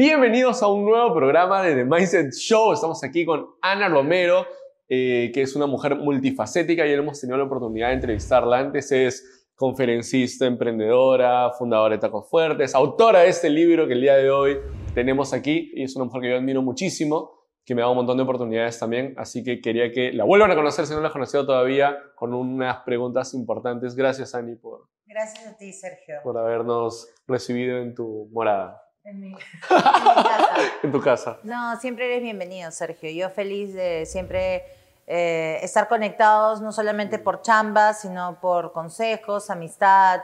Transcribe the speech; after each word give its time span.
Bienvenidos 0.00 0.62
a 0.62 0.68
un 0.68 0.84
nuevo 0.84 1.12
programa 1.12 1.60
de 1.60 1.74
The 1.74 1.84
Mindset 1.84 2.32
Show. 2.32 2.72
Estamos 2.72 3.02
aquí 3.02 3.26
con 3.26 3.48
Ana 3.60 3.88
Romero, 3.88 4.46
eh, 4.88 5.32
que 5.34 5.42
es 5.42 5.56
una 5.56 5.66
mujer 5.66 5.96
multifacética 5.96 6.86
y 6.86 6.92
hemos 6.92 7.20
tenido 7.20 7.36
la 7.36 7.42
oportunidad 7.42 7.88
de 7.88 7.94
entrevistarla 7.94 8.60
antes. 8.60 8.92
Es 8.92 9.48
conferencista, 9.56 10.46
emprendedora, 10.46 11.50
fundadora 11.50 11.96
de 11.96 12.00
Tacos 12.00 12.30
Fuertes, 12.30 12.76
autora 12.76 13.22
de 13.22 13.30
este 13.30 13.50
libro 13.50 13.88
que 13.88 13.94
el 13.94 14.00
día 14.02 14.14
de 14.14 14.30
hoy 14.30 14.58
tenemos 14.94 15.32
aquí 15.32 15.72
y 15.74 15.82
es 15.82 15.96
una 15.96 16.04
mujer 16.04 16.22
que 16.22 16.30
yo 16.30 16.36
admiro 16.36 16.62
muchísimo 16.62 17.32
que 17.64 17.74
me 17.74 17.82
da 17.82 17.88
un 17.88 17.96
montón 17.96 18.18
de 18.18 18.22
oportunidades 18.22 18.78
también, 18.78 19.14
así 19.18 19.42
que 19.42 19.60
quería 19.60 19.90
que 19.90 20.12
la 20.12 20.22
vuelvan 20.22 20.52
a 20.52 20.54
conocer 20.54 20.86
si 20.86 20.94
no 20.94 21.00
la 21.00 21.08
has 21.08 21.12
conocido 21.12 21.44
todavía, 21.44 21.98
con 22.14 22.34
unas 22.34 22.78
preguntas 22.84 23.34
importantes. 23.34 23.96
Gracias, 23.96 24.32
Ani, 24.36 24.54
por, 24.54 24.86
Gracias 25.06 25.44
a 25.44 25.56
ti, 25.56 25.72
Sergio. 25.72 26.14
por 26.22 26.38
habernos 26.38 27.12
recibido 27.26 27.78
en 27.78 27.96
tu 27.96 28.28
morada, 28.32 28.80
En 29.08 29.20
mi, 29.20 29.28
en 29.28 29.32
mi 29.32 29.38
casa. 29.68 30.48
en 30.82 30.92
tu 30.92 31.00
casa. 31.00 31.38
No, 31.42 31.80
siempre 31.80 32.06
eres 32.06 32.22
bienvenido, 32.22 32.70
Sergio. 32.70 33.10
Yo 33.10 33.30
feliz 33.30 33.72
de 33.72 34.04
siempre 34.04 34.64
eh, 35.06 35.58
estar 35.62 35.88
conectados, 35.88 36.60
no 36.60 36.72
solamente 36.72 37.18
por 37.18 37.40
chambas, 37.40 38.02
sino 38.02 38.38
por 38.40 38.72
consejos, 38.72 39.48
amistad. 39.48 40.20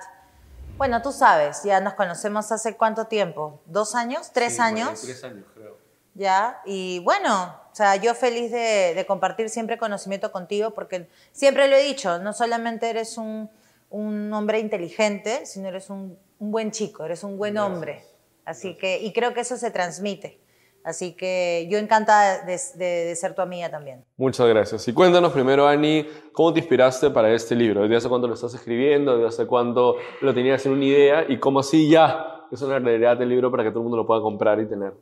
Bueno, 0.77 1.01
tú 1.01 1.13
sabes, 1.13 1.63
ya 1.63 1.81
nos 1.81 1.95
conocemos 1.95 2.53
hace 2.53 2.77
cuánto 2.77 3.07
tiempo, 3.07 3.61
dos 3.65 3.95
años, 3.95 4.33
tres 4.35 4.55
Sí, 4.55 4.59
bueno, 4.61 4.77
años, 4.89 5.01
Tres 5.01 5.25
años, 5.25 5.47
creo. 5.55 5.79
ya. 6.13 6.61
Y 6.67 6.99
bueno, 6.99 7.45
o 7.73 7.75
sea, 7.75 7.97
yo 7.97 8.15
feliz 8.15 8.51
de, 8.53 8.93
de 8.95 9.07
compartir 9.07 9.49
siempre 9.49 9.79
conocimiento 9.79 10.31
contigo, 10.31 10.73
porque 10.73 11.09
siempre 11.33 11.69
lo 11.69 11.77
he 11.77 11.83
dicho, 11.85 12.19
no 12.19 12.35
solamente 12.35 12.91
eres 12.91 13.17
un, 13.17 13.49
un 13.89 14.31
hombre 14.35 14.59
inteligente, 14.59 15.47
sino 15.47 15.69
eres 15.69 15.89
un, 15.89 16.19
un 16.39 16.51
buen 16.51 16.71
chico, 16.71 17.05
eres 17.07 17.25
un 17.25 17.39
buen 17.39 17.55
Gracias. 17.55 17.73
hombre. 17.75 18.05
Así 18.45 18.77
que, 18.77 19.01
y 19.01 19.13
creo 19.13 19.33
que 19.35 19.41
eso 19.41 19.57
se 19.57 19.71
transmite. 19.71 20.41
Así 20.85 21.15
que 21.17 21.67
yo 21.71 21.79
encantada 21.79 22.45
de, 22.45 22.61
de- 22.75 23.05
de 23.07 23.17
ser 23.17 23.35
tu 23.35 23.41
amiga 23.41 23.71
también. 23.71 24.05
Muchas 24.19 24.47
gracias. 24.47 24.87
Y 24.87 24.93
cuéntanos 24.93 25.33
primero, 25.33 25.67
Ani, 25.67 26.07
¿cómo 26.35 26.53
te 26.53 26.61
inspiraste 26.61 27.09
para 27.11 27.33
este 27.33 27.55
libro? 27.55 27.83
¿Desde 27.83 27.97
hace 27.97 28.09
cuánto 28.11 28.29
lo 28.29 28.35
estás 28.35 28.53
escribiendo? 28.53 29.17
¿Desde 29.17 29.29
hace 29.29 29.47
cuánto 29.47 29.97
lo 30.21 30.35
tenías 30.35 30.65
en 30.67 30.73
una 30.73 30.85
idea? 30.85 31.25
¿Y 31.27 31.39
cómo 31.41 31.61
así 31.61 31.89
ya 31.89 32.43
es 32.53 32.61
una 32.61 32.79
realidad 32.79 33.21
el 33.23 33.31
libro 33.31 33.51
para 33.51 33.63
que 33.65 33.71
todo 33.71 33.79
el 33.79 33.85
mundo 33.85 33.97
lo 33.97 34.07
pueda 34.07 34.21
comprar 34.21 34.61
y 34.61 34.69
tener? 34.69 34.93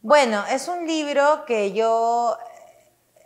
Bueno, 0.00 0.42
es 0.50 0.68
un 0.68 0.86
libro 0.86 1.44
que 1.46 1.72
yo 1.74 2.34
eh, 3.18 3.24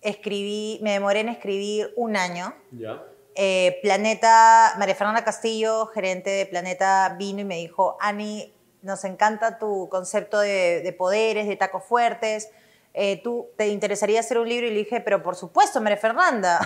escribí, 0.00 0.78
me 0.82 0.92
demoré 0.92 1.20
en 1.20 1.28
escribir 1.28 1.92
un 1.96 2.16
año. 2.16 2.54
¿Ya? 2.72 3.02
Eh, 3.34 3.78
Planeta, 3.82 4.74
María 4.78 4.94
Fernanda 4.94 5.22
Castillo, 5.24 5.86
gerente 5.86 6.30
de 6.30 6.46
Planeta, 6.46 7.14
vino 7.18 7.40
y 7.40 7.44
me 7.44 7.56
dijo, 7.58 7.96
Ani, 8.00 8.52
nos 8.82 9.04
encanta 9.04 9.58
tu 9.58 9.88
concepto 9.88 10.38
de, 10.40 10.80
de 10.82 10.92
poderes, 10.92 11.46
de 11.48 11.56
tacos 11.56 11.84
fuertes. 11.84 12.48
Eh, 12.92 13.20
¿Tú 13.22 13.48
te 13.56 13.68
interesaría 13.68 14.18
hacer 14.20 14.38
un 14.38 14.48
libro? 14.48 14.66
Y 14.66 14.70
le 14.70 14.78
dije, 14.80 15.00
pero 15.00 15.22
por 15.22 15.36
supuesto, 15.36 15.80
María 15.80 15.96
Fernanda. 15.98 16.58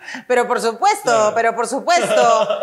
pero 0.26 0.48
por 0.48 0.60
supuesto, 0.60 1.02
Claro. 1.10 1.32
pero 1.34 1.54
por 1.54 1.66
supuesto. 1.68 2.14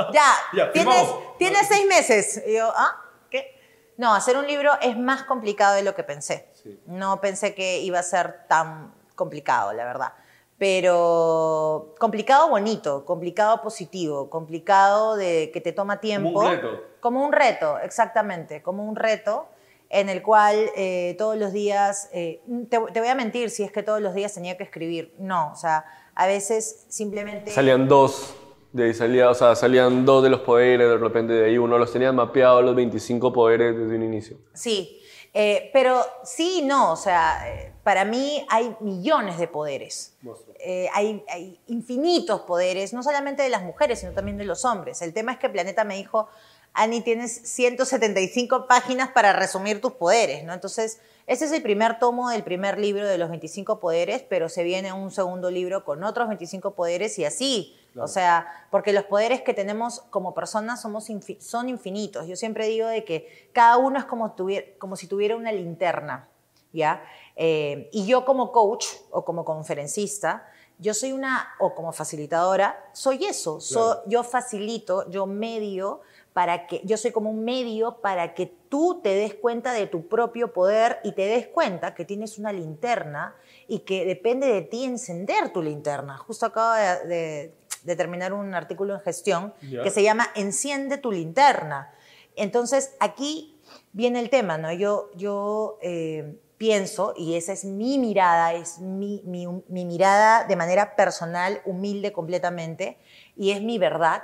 Ya, 0.13 0.33
Ya, 0.53 0.71
tienes, 0.71 1.07
tienes 1.37 1.67
seis 1.67 1.85
meses. 1.87 2.43
Y 2.45 2.55
yo, 2.55 2.71
¿ah? 2.75 3.01
¿Qué? 3.29 3.55
No, 3.97 4.13
hacer 4.13 4.37
un 4.37 4.45
libro 4.45 4.73
es 4.81 4.97
más 4.97 5.23
complicado 5.23 5.75
de 5.75 5.83
lo 5.83 5.95
que 5.95 6.03
pensé. 6.03 6.49
Sí. 6.61 6.79
No 6.85 7.21
pensé 7.21 7.55
que 7.55 7.79
iba 7.79 7.99
a 7.99 8.03
ser 8.03 8.45
tan 8.47 8.93
complicado, 9.15 9.71
la 9.73 9.85
verdad. 9.85 10.13
Pero 10.57 11.93
complicado 11.99 12.49
bonito, 12.49 13.05
complicado 13.05 13.61
positivo, 13.61 14.29
complicado 14.29 15.15
de 15.15 15.51
que 15.53 15.61
te 15.61 15.71
toma 15.71 15.99
tiempo. 15.99 16.39
un 16.39 16.49
reto. 16.49 16.83
Como 16.99 17.23
un 17.23 17.31
reto, 17.31 17.77
exactamente, 17.79 18.63
como 18.63 18.83
un 18.83 18.95
reto 18.95 19.47
en 19.89 20.09
el 20.09 20.21
cual 20.21 20.55
eh, 20.75 21.15
todos 21.17 21.37
los 21.37 21.53
días, 21.53 22.09
eh, 22.11 22.41
te, 22.69 22.79
te 22.91 22.99
voy 22.99 23.09
a 23.09 23.15
mentir 23.15 23.49
si 23.49 23.63
es 23.63 23.71
que 23.71 23.83
todos 23.83 24.01
los 24.01 24.13
días 24.13 24.33
tenía 24.33 24.57
que 24.57 24.63
escribir, 24.63 25.13
no, 25.17 25.51
o 25.51 25.55
sea, 25.55 25.85
a 26.15 26.27
veces 26.27 26.85
simplemente... 26.89 27.51
Salían 27.51 27.87
dos, 27.87 28.35
de 28.73 28.85
ahí 28.85 28.93
salía, 28.93 29.29
o 29.29 29.33
sea, 29.33 29.55
salían 29.55 30.05
dos 30.05 30.23
de 30.23 30.29
los 30.29 30.41
poderes, 30.41 30.89
de 30.89 30.97
repente 30.97 31.33
de 31.33 31.45
ahí 31.45 31.57
uno 31.57 31.77
los 31.77 31.93
tenían 31.93 32.15
mapeados 32.15 32.63
los 32.63 32.75
25 32.75 33.31
poderes 33.31 33.77
desde 33.77 33.95
un 33.95 34.03
inicio. 34.03 34.37
Sí, 34.53 35.01
eh, 35.33 35.69
pero 35.71 36.01
sí 36.23 36.59
y 36.59 36.61
no, 36.63 36.93
o 36.93 36.95
sea, 36.95 37.47
eh, 37.47 37.73
para 37.83 38.03
mí 38.05 38.45
hay 38.49 38.75
millones 38.79 39.37
de 39.37 39.47
poderes. 39.47 40.17
Eh, 40.59 40.89
hay, 40.93 41.23
hay 41.29 41.59
infinitos 41.67 42.41
poderes, 42.41 42.93
no 42.93 43.03
solamente 43.03 43.43
de 43.43 43.49
las 43.49 43.63
mujeres, 43.63 43.99
sino 43.99 44.11
también 44.13 44.37
de 44.37 44.45
los 44.45 44.65
hombres. 44.65 45.01
El 45.01 45.13
tema 45.13 45.31
es 45.33 45.39
que 45.39 45.49
Planeta 45.49 45.83
me 45.83 45.95
dijo, 45.95 46.27
Ani, 46.73 47.01
tienes 47.01 47.41
175 47.43 48.67
páginas 48.67 49.09
para 49.09 49.33
resumir 49.33 49.81
tus 49.81 49.93
poderes, 49.93 50.43
¿no? 50.43 50.53
Entonces, 50.53 50.99
ese 51.25 51.45
es 51.45 51.51
el 51.51 51.63
primer 51.63 51.97
tomo 51.97 52.29
del 52.29 52.43
primer 52.43 52.77
libro 52.77 53.07
de 53.07 53.17
los 53.17 53.29
25 53.29 53.79
poderes, 53.79 54.23
pero 54.29 54.47
se 54.47 54.63
viene 54.63 54.93
un 54.93 55.09
segundo 55.09 55.49
libro 55.49 55.83
con 55.83 56.03
otros 56.03 56.27
25 56.27 56.75
poderes 56.75 57.17
y 57.17 57.25
así. 57.25 57.75
Claro. 57.93 58.05
O 58.05 58.07
sea, 58.07 58.47
porque 58.69 58.93
los 58.93 59.05
poderes 59.05 59.41
que 59.41 59.55
tenemos 59.55 60.01
como 60.11 60.35
personas 60.35 60.81
somos 60.81 61.07
son 61.39 61.69
infinitos. 61.69 62.27
Yo 62.27 62.35
siempre 62.35 62.67
digo 62.67 62.87
de 62.87 63.03
que 63.03 63.49
cada 63.53 63.77
uno 63.77 63.97
es 63.97 64.05
como, 64.05 64.35
como 64.77 64.95
si 64.95 65.07
tuviera 65.07 65.35
una 65.35 65.51
linterna, 65.51 66.29
¿ya? 66.73 67.03
Eh, 67.35 67.89
y 67.91 68.05
yo 68.05 68.25
como 68.25 68.51
coach 68.51 68.85
o 69.11 69.23
como 69.25 69.43
conferencista, 69.45 70.47
yo 70.79 70.93
soy 70.93 71.11
una, 71.11 71.49
o 71.59 71.73
como 71.73 71.91
facilitadora, 71.91 72.89
soy 72.93 73.25
eso. 73.25 73.59
So- 73.59 74.03
yo 74.07 74.23
facilito, 74.23 75.09
yo 75.09 75.25
medio 75.25 76.01
para 76.33 76.67
que, 76.67 76.81
yo 76.83 76.97
soy 76.97 77.11
como 77.11 77.31
un 77.31 77.43
medio 77.43 77.97
para 77.97 78.35
que 78.35 78.45
tú 78.69 78.99
te 79.01 79.09
des 79.15 79.33
cuenta 79.33 79.73
de 79.73 79.87
tu 79.87 80.07
propio 80.07 80.53
poder 80.53 80.99
y 81.03 81.13
te 81.13 81.23
des 81.23 81.47
cuenta 81.47 81.95
que 81.95 82.05
tienes 82.05 82.37
una 82.37 82.51
linterna 82.53 83.35
y 83.67 83.79
que 83.79 84.05
depende 84.05 84.45
de 84.47 84.61
ti 84.61 84.83
encender 84.83 85.51
tu 85.51 85.63
linterna. 85.63 86.15
Justo 86.17 86.45
acabo 86.45 86.73
de, 86.73 87.07
de- 87.07 87.53
de 87.83 87.95
terminar 87.95 88.33
un 88.33 88.53
artículo 88.53 88.93
en 88.93 88.99
gestión 89.01 89.53
que 89.81 89.89
se 89.89 90.03
llama 90.03 90.27
Enciende 90.35 90.97
tu 90.97 91.11
linterna. 91.11 91.91
Entonces, 92.35 92.95
aquí 92.99 93.57
viene 93.93 94.19
el 94.19 94.29
tema, 94.29 94.57
¿no? 94.59 94.71
Yo, 94.73 95.09
yo 95.15 95.77
eh, 95.81 96.37
pienso, 96.57 97.13
y 97.15 97.35
esa 97.35 97.53
es 97.53 97.65
mi 97.65 97.97
mirada, 97.97 98.53
es 98.53 98.79
mi, 98.79 99.21
mi- 99.25 99.47
mi 99.67 99.85
mirada 99.85 100.43
de 100.45 100.55
manera 100.55 100.95
personal, 100.95 101.61
humilde 101.65 102.11
completamente, 102.13 102.97
y 103.35 103.51
es 103.51 103.61
mi 103.61 103.77
verdad, 103.77 104.23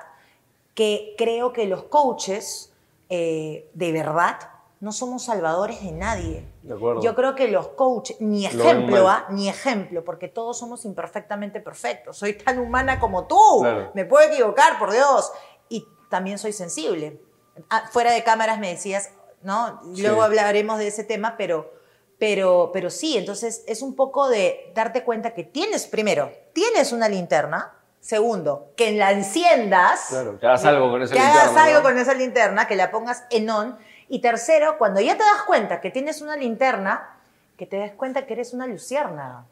que 0.73 1.13
creo 1.17 1.53
que 1.53 1.65
los 1.67 1.83
coaches 1.83 2.73
eh, 3.09 3.69
de 3.73 3.91
verdad 3.91 4.39
no 4.79 4.91
somos 4.91 5.23
salvadores 5.23 5.81
de 5.81 5.91
nadie. 5.91 6.45
De. 6.63 6.75
Yo 7.01 7.15
creo 7.15 7.35
que 7.35 7.47
los 7.47 7.69
coaches, 7.69 8.19
ni 8.19 8.45
ejemplo. 8.45 9.07
¿ah? 9.07 9.25
ni 9.29 9.47
ejemplo, 9.47 10.03
porque 10.03 10.27
todos 10.27 10.57
somos 10.57 10.83
imperfectamente 10.83 11.61
perfectos. 11.61 12.17
Soy 12.17 12.33
tan 12.33 12.59
humana 12.59 12.99
como 12.99 13.25
tú. 13.25 13.37
Claro. 13.61 13.91
Me 13.93 14.03
puedo 14.03 14.27
equivocar, 14.29 14.77
por 14.79 14.91
Dios. 14.91 15.31
Y 15.69 15.87
también 16.09 16.37
soy 16.37 16.51
sensible. 16.51 17.21
Ah, 17.69 17.83
fuera 17.91 18.11
de 18.11 18.23
cámaras 18.25 18.59
me 18.59 18.69
decías, 18.69 19.11
¿no? 19.41 19.79
Luego 19.97 20.17
Sí. 20.17 20.25
hablaremos 20.25 20.77
de 20.79 20.87
ese 20.87 21.03
tema, 21.05 21.35
pero, 21.37 21.71
pero, 22.19 22.69
pero 22.73 22.89
sí, 22.89 23.17
entonces 23.17 23.63
es 23.67 23.81
un 23.81 23.95
poco 23.95 24.29
de 24.29 24.71
darte 24.75 25.03
cuenta 25.03 25.33
que 25.33 25.43
tienes, 25.43 25.87
primero, 25.87 26.31
tienes 26.53 26.91
una 26.91 27.09
linterna. 27.09 27.73
Segundo, 27.99 28.73
que 28.75 28.91
la 28.91 29.11
enciendas. 29.13 30.07
Claro, 30.09 30.37
que 30.37 30.45
hagas 30.45 30.65
algo 30.65 30.91
con 30.91 31.01
esa 31.03 31.13
que 31.13 31.19
linterna, 31.21 31.41
hagas 31.41 31.57
algo 31.57 31.77
¿no? 31.77 31.83
con 31.83 31.97
esa 31.97 32.13
linterna, 32.13 32.67
que 32.67 32.75
la 32.75 32.91
pongas 32.91 33.23
en 33.29 33.49
on. 33.49 33.77
Y 34.09 34.19
tercero, 34.19 34.77
cuando 34.77 34.99
ya 34.99 35.13
te 35.13 35.23
das 35.23 35.43
cuenta 35.47 35.79
que 35.79 35.89
tienes 35.89 36.21
una 36.21 36.35
linterna, 36.35 37.17
que 37.57 37.65
te 37.65 37.77
des 37.77 37.93
cuenta 37.93 38.25
que 38.25 38.33
eres 38.33 38.53
una 38.53 38.67
luciérnaga. 38.67 39.45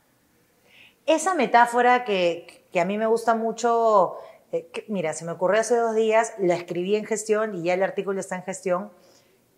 Esa 1.06 1.34
metáfora 1.34 2.04
que, 2.04 2.66
que 2.74 2.81
a 2.81 2.86
mí 2.86 2.98
me 2.98 3.06
gusta 3.06 3.36
mucho, 3.36 4.18
eh, 4.52 4.68
que- 4.74 4.84
mira, 4.90 5.14
se 5.14 5.24
me 5.24 5.31
ocurrió 5.31 5.62
hace 5.62 5.78
dos 5.78 5.96
días, 5.96 6.34
la 6.38 6.56
escribí 6.56 6.98
en 6.98 7.06
gestión 7.06 7.56
y 7.56 7.64
ya 7.64 7.74
el 7.74 7.84
artículo 7.84 8.19
está 8.19 8.36
en 8.36 8.44
gestión, 8.44 8.92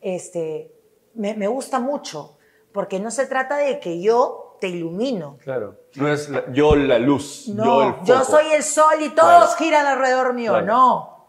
este, 0.01 0.71
me, 1.15 1.33
me 1.33 1.47
gusta 1.47 1.79
mucho, 1.79 2.37
porque 2.73 2.99
no 2.99 3.11
se 3.11 3.25
trata 3.27 3.57
de 3.57 3.79
que 3.79 4.01
yo 4.01 4.57
te 4.59 4.67
ilumino. 4.69 5.37
Claro. 5.43 5.75
No 5.95 6.07
es 6.11 6.29
la- 6.29 6.51
yo 6.51 6.75
la 6.75 6.97
luz, 6.99 7.45
yo 7.47 7.53
No, 7.53 7.81
el 7.83 7.95
yo, 8.03 8.19
foco. 8.19 8.31
soy 8.37 8.51
el 8.53 8.63
sol 8.63 8.95
y 9.01 9.09
todos 9.09 9.29
Claro. 9.55 9.55
giran 9.57 9.85
alrededor 9.85 10.33
mío. 10.33 10.51
Claro. 10.51 10.65
No. 10.65 11.27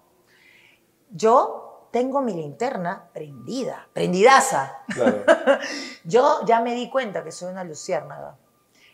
Yo 1.11 1.89
tengo 1.93 2.21
mi 2.23 2.33
linterna 2.33 3.09
prendida, 3.13 3.87
prendidaza. 3.93 4.79
Claro. 4.93 5.23
Yo 6.05 6.41
ya 6.45 6.61
me 6.61 6.75
di 6.75 6.91
cuenta 6.91 7.23
que 7.23 7.31
soy 7.31 7.53
una 7.53 7.63
luciérnaga. 7.63 8.37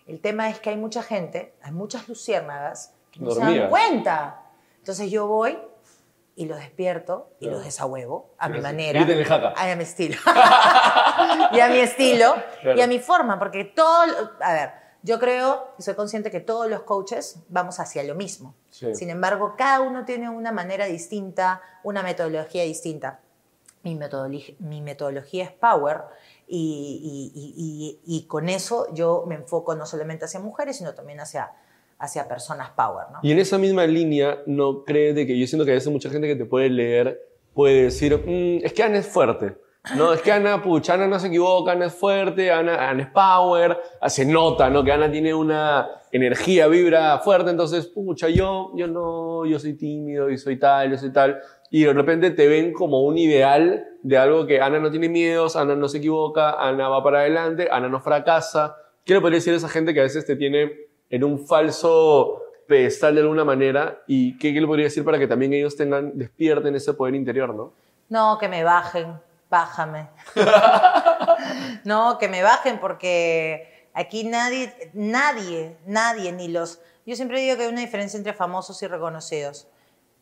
El 0.07 0.21
tema 0.21 0.51
es 0.51 0.61
que 0.61 0.71
hay 0.71 0.77
mucha 0.77 1.03
gente, 1.03 1.55
hay 1.63 1.73
muchas 1.73 2.09
luciérnagas 2.09 2.93
que 3.11 3.21
no 3.21 3.31
se 3.31 3.37
Dormidas. 3.41 3.61
dan 3.63 3.71
cuenta. 3.71 4.43
Entonces 4.79 5.11
yo 5.11 5.27
voy 5.27 5.59
y 6.37 6.47
los 6.47 6.59
despierto 6.59 7.31
y 7.39 7.45
Claro. 7.45 7.57
los 7.57 7.65
desahuevo 7.65 8.35
a 8.39 8.49
mi 8.49 8.61
Gracias. 8.61 8.73
manera. 8.73 9.53
A 9.57 9.77
mi 9.77 9.83
estilo. 9.83 10.17
y 11.53 11.61
a 11.61 11.69
mi 11.69 11.79
estilo 11.79 12.35
Claro. 12.63 12.79
y 12.79 12.83
a 12.83 12.87
mi 12.87 12.99
forma, 12.99 13.39
porque 13.39 13.65
todo, 13.65 14.03
a 14.41 14.53
ver, 14.53 14.71
yo 15.03 15.19
creo 15.19 15.69
y 15.79 15.83
soy 15.83 15.95
consciente 15.95 16.31
que 16.31 16.41
todos 16.41 16.69
los 16.69 16.83
coaches 16.83 17.41
vamos 17.49 17.81
hacia 17.81 18.03
lo 18.03 18.15
mismo. 18.15 18.55
Sí. 18.71 18.95
Sin 18.95 19.11
embargo, 19.11 19.55
cada 19.57 19.81
uno 19.81 20.05
tiene 20.05 20.29
una 20.29 20.53
manera 20.53 20.87
distinta, 20.87 21.63
una 21.83 22.03
metodología 22.03 22.65
distinta. 22.65 23.21
Mi 23.83 23.95
metodología, 23.95 24.55
mi 24.59 24.83
metodología 24.83 25.45
es 25.45 25.53
Power 25.53 26.03
y, 26.47 27.97
y, 28.05 28.23
con 28.27 28.49
eso 28.49 28.93
yo 28.93 29.25
me 29.27 29.37
enfoco 29.37 29.75
no 29.75 29.87
solamente 29.87 30.27
hacia 30.27 30.41
mujeres, 30.41 30.77
sino 30.77 30.95
también 30.95 31.21
hacia, 31.21 31.53
hacia 31.99 32.29
personas 32.29 32.71
power. 32.71 33.07
¿no? 33.13 33.21
Y 33.23 33.33
en 33.33 33.39
esa 33.39 33.57
misma 33.57 33.87
línea, 33.87 34.43
¿no 34.47 34.85
crees 34.85 35.15
de 35.15 35.27
que 35.27 35.39
yo 35.39 35.47
siento 35.47 35.65
que 35.65 35.71
a 35.71 35.75
veces 35.75 35.91
mucha 35.93 36.11
gente 36.11 36.27
que 36.27 36.37
te 36.37 36.45
puede 36.45 36.69
leer 36.69 37.23
puede 37.55 37.85
decir, 37.85 38.17
mm, 38.17 38.65
es 38.65 38.73
que 38.73 38.83
Ana 38.83 38.99
es 38.99 39.07
fuerte? 39.07 39.57
No, 39.97 40.13
es 40.13 40.21
que 40.21 40.31
Ana, 40.31 40.63
pucha, 40.63 40.95
Ana 40.95 41.07
no 41.07 41.19
se 41.19 41.29
equivoca, 41.29 41.73
Ana 41.73 41.87
es 41.87 41.95
fuerte, 41.95 42.51
Ana, 42.51 42.93
es 43.01 43.07
power, 43.09 43.79
se 44.09 44.27
nota, 44.27 44.69
¿no? 44.69 44.85
Que 44.85 44.93
Ana 44.93 45.11
tiene 45.11 45.33
una 45.33 45.89
energía, 46.13 46.67
vibra 46.67 47.19
fuerte, 47.19 47.51
entonces, 47.51 47.87
pucha, 47.87 48.29
yo, 48.29 48.73
yo 48.75 48.87
no, 48.87 49.47
yo 49.47 49.59
soy 49.59 49.75
tímido 49.75 50.29
y 50.29 50.37
soy 50.37 50.59
tal, 50.59 50.91
yo 50.91 50.99
soy 50.99 51.13
tal 51.13 51.41
y 51.71 51.85
de 51.85 51.93
repente 51.93 52.33
te 52.33 52.49
ven 52.49 52.73
como 52.73 53.05
un 53.05 53.17
ideal 53.17 53.87
de 54.03 54.19
algo 54.19 54.47
que 54.47 54.61
Ana 54.61 54.81
no 54.81 54.91
tiene 54.91 55.09
miedos, 55.09 55.55
Ana 55.55 55.77
no 55.77 55.89
se 55.89 55.99
equivoca, 55.99 56.61
Ana 56.61 56.89
va 56.89 57.03
para 57.03 57.21
adelante, 57.21 57.69
Ana 57.71 57.89
no 57.89 58.01
fracasa. 58.01 58.77
¿Qué 59.05 59.15
le 59.15 59.21
podría 59.21 59.37
decir 59.37 59.55
a 59.55 59.57
esa 59.57 59.69
gente 59.69 59.95
que 59.95 60.01
a 60.01 60.05
veces 60.05 60.27
te 60.27 60.35
tiene 60.35 60.73
en 61.09 61.23
un 61.23 61.47
falso 61.47 62.43
pedestal 62.67 63.15
de 63.15 63.21
alguna 63.21 63.45
manera? 63.45 64.03
¿Y 64.09 64.37
qué, 64.37 64.51
le 64.51 64.67
podría 64.67 64.87
decir 64.87 65.05
para 65.05 65.19
que 65.19 65.29
también 65.29 65.53
ellos 65.53 65.77
tengan, 65.77 66.19
despierten 66.19 66.75
ese 66.75 66.93
poder 66.93 67.15
interior, 67.15 67.55
no? 67.55 67.73
No, 68.09 68.37
que 68.39 68.49
me 68.49 68.65
bajen, 68.65 69.15
bájame. 69.51 70.09
no, 71.85 72.17
que 72.19 72.29
me 72.29 72.43
bajen 72.43 72.81
porque 72.81 73.89
aquí 73.93 74.25
nadie, 74.25 74.91
nadie, 74.95 75.77
nadie, 75.85 76.33
ni 76.33 76.49
los... 76.49 76.81
Yo 77.05 77.17
siempre 77.17 77.41
digo 77.41 77.57
que 77.57 77.65
hay 77.65 77.69
una 77.69 77.81
diferencia 77.81 78.17
entre 78.17 78.33
famosos 78.33 78.81
y 78.83 78.87
reconocidos 78.87 79.67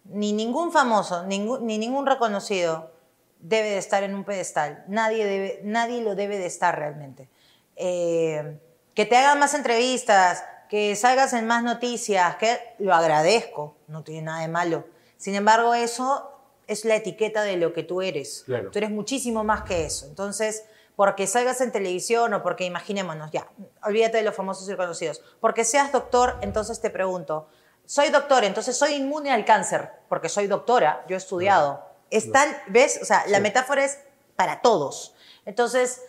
ni 0.09 0.33
ningún 0.33 0.73
famoso, 0.73 1.25
ni 1.25 1.39
ningún 1.79 2.07
reconocido 2.07 2.93
debe 3.41 3.71
de 3.71 3.79
estar 3.79 4.03
en 4.03 4.15
un 4.15 4.25
pedestal. 4.25 4.85
Nadie, 4.89 5.25
debe, 5.25 5.61
nadie 5.65 6.03
lo 6.03 6.15
debe 6.15 6.39
de 6.39 6.47
estar 6.47 6.77
realmente. 6.77 7.29
Eh, 7.77 8.59
que 8.95 9.07
te 9.07 9.17
hagan 9.17 9.39
más 9.39 9.55
entrevistas, 9.55 10.45
que 10.69 10.97
salgas 10.97 11.33
en 11.35 11.47
más 11.47 11.63
noticias, 11.63 12.37
que 12.37 12.59
lo 12.79 12.95
agradezco, 12.95 13.77
no 13.87 14.03
tiene 14.03 14.23
nada 14.23 14.41
de 14.41 14.49
malo. 14.49 14.87
Sin 15.17 15.35
embargo, 15.35 15.75
eso 15.75 16.38
es 16.69 16.85
la 16.85 16.95
etiqueta 16.95 17.43
de 17.43 17.57
lo 17.57 17.73
que 17.73 17.83
tú 17.83 18.03
eres. 18.03 18.45
Tú 18.47 18.79
eres 18.79 18.91
muchísimo 18.91 19.43
más 19.43 19.63
que 19.63 19.87
eso. 19.87 20.07
Entonces, 20.07 20.65
porque 20.95 21.27
salgas 21.27 21.61
en 21.61 21.73
televisión 21.73 22.33
o 22.35 22.43
porque 22.43 22.65
imaginémonos, 22.65 23.31
ya, 23.33 23.49
olvídate 23.83 24.19
de 24.19 24.23
los 24.23 24.35
famosos 24.35 24.69
y 24.69 24.73
reconocidos, 24.73 25.23
porque 25.41 25.65
seas 25.65 25.93
doctor, 25.93 26.37
entonces 26.41 26.81
te 26.81 26.91
pregunto, 26.91 27.49
soy 27.87 28.11
doctor, 28.11 28.45
entonces 28.45 28.77
soy 28.77 28.95
inmune 28.95 29.33
al 29.33 29.45
cáncer, 29.45 29.91
porque 30.09 30.29
soy 30.29 30.47
doctora, 30.47 31.05
yo 31.09 31.15
he 31.15 31.19
estudiado. 31.19 31.87
Están, 32.11 32.49
¿ves? 32.69 32.99
O 33.03 33.05
sea, 33.05 33.25
la 33.29 33.41
metáfora 33.41 33.85
es 33.85 33.99
para 34.37 34.61
todos. 34.61 35.15
Entonces, 35.47 36.03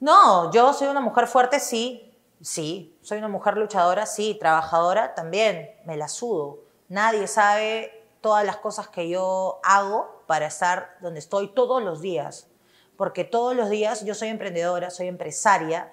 no, 0.00 0.52
yo 0.52 0.72
soy 0.72 0.88
una 0.88 1.00
mujer 1.00 1.26
fuerte, 1.26 1.58
sí, 1.58 2.14
sí. 2.40 2.96
Soy 3.02 3.18
una 3.18 3.28
mujer 3.28 3.56
luchadora, 3.56 4.06
sí. 4.06 4.36
Trabajadora, 4.38 5.14
también. 5.14 5.74
Me 5.84 5.96
la 5.96 6.08
sudo. 6.08 6.60
Nadie 6.88 7.26
sabe 7.26 7.97
todas 8.20 8.44
las 8.44 8.56
cosas 8.56 8.88
que 8.88 9.08
yo 9.08 9.60
hago 9.62 10.22
para 10.26 10.46
estar 10.46 10.96
donde 11.00 11.20
estoy 11.20 11.48
todos 11.48 11.82
los 11.82 12.00
días. 12.00 12.48
Porque 12.96 13.24
todos 13.24 13.54
los 13.54 13.70
días 13.70 14.04
yo 14.04 14.14
soy 14.14 14.28
emprendedora, 14.28 14.90
soy 14.90 15.08
empresaria 15.08 15.92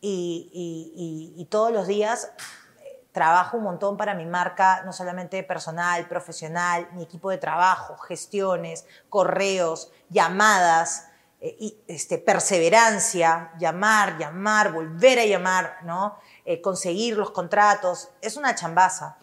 y, 0.00 1.46
todos 1.50 1.72
los 1.72 1.86
días 1.86 2.32
trabajo 3.12 3.56
un 3.56 3.62
montón 3.62 3.96
para 3.96 4.14
mi 4.14 4.26
marca, 4.26 4.82
no 4.84 4.92
solamente 4.92 5.42
personal, 5.44 6.08
profesional, 6.08 6.88
mi 6.94 7.04
equipo 7.04 7.30
de 7.30 7.38
trabajo, 7.38 7.96
gestiones, 7.96 8.86
correos, 9.08 9.92
llamadas, 10.10 11.06
eh, 11.40 11.56
y, 11.60 11.78
este, 11.86 12.18
perseverancia, 12.18 13.52
llamar, 13.58 14.16
llamar, 14.18 14.72
volver 14.72 15.18
a 15.18 15.26
llamar, 15.26 15.76
¿no? 15.84 16.18
Eh, 16.46 16.60
conseguir 16.60 17.18
los 17.18 17.32
contratos, 17.32 18.08
es 18.22 18.36
una 18.36 18.54
chambaza. 18.54 19.18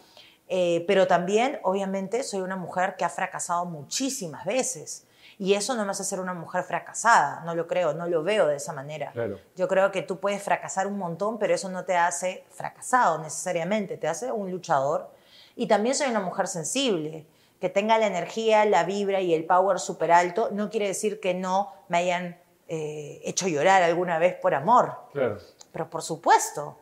Eh, 0.54 0.84
pero 0.86 1.08
también, 1.08 1.62
obviamente, 1.64 2.24
soy 2.24 2.42
una 2.42 2.58
mujer 2.58 2.98
que 2.98 3.06
ha 3.06 3.10
fracasado 3.10 3.64
muchísimas 3.64 4.44
veces. 4.44 5.08
Y 5.40 5.54
eso 5.54 5.76
no 5.76 5.86
me 5.86 5.92
hace 5.92 6.04
ser 6.04 6.20
una 6.20 6.34
mujer 6.34 6.66
fracasada, 6.66 7.42
no 7.46 7.56
lo 7.56 7.68
creo, 7.68 7.94
no 7.94 8.06
lo 8.06 8.22
veo 8.22 8.48
de 8.48 8.58
esa 8.58 8.74
manera. 8.74 9.14
Yo 9.56 9.70
creo 9.70 9.92
que 9.92 10.02
tú 10.02 10.20
puedes 10.20 10.44
fracasar 10.44 10.88
un 10.88 10.98
montón, 10.98 11.40
pero 11.40 11.56
eso 11.56 11.70
no 11.70 11.86
te 11.86 11.96
hace 11.96 12.44
fracasado 12.50 13.18
necesariamente, 13.20 13.96
te 13.96 14.10
hace 14.10 14.30
un 14.30 14.52
luchador. 14.52 15.10
Y 15.56 15.68
también 15.68 15.96
soy 15.96 16.10
una 16.10 16.20
mujer 16.20 16.48
sensible, 16.48 17.26
que 17.62 17.70
tenga 17.70 17.98
la 17.98 18.08
energía, 18.08 18.66
la 18.66 18.84
vibra 18.84 19.22
y 19.22 19.34
el 19.34 19.46
power 19.46 19.80
súper 19.80 20.12
alto, 20.12 20.50
no 20.52 20.70
quiere 20.70 20.88
decir 20.88 21.22
que 21.22 21.34
no 21.34 21.72
me 21.88 22.00
hayan 22.00 22.38
eh, 22.68 23.22
hecho 23.24 23.48
llorar 23.48 23.84
alguna 23.84 24.20
vez 24.20 24.36
por 24.36 24.54
amor. 24.54 24.98
Pero 25.72 25.90
por 25.90 26.02
supuesto. 26.02 26.78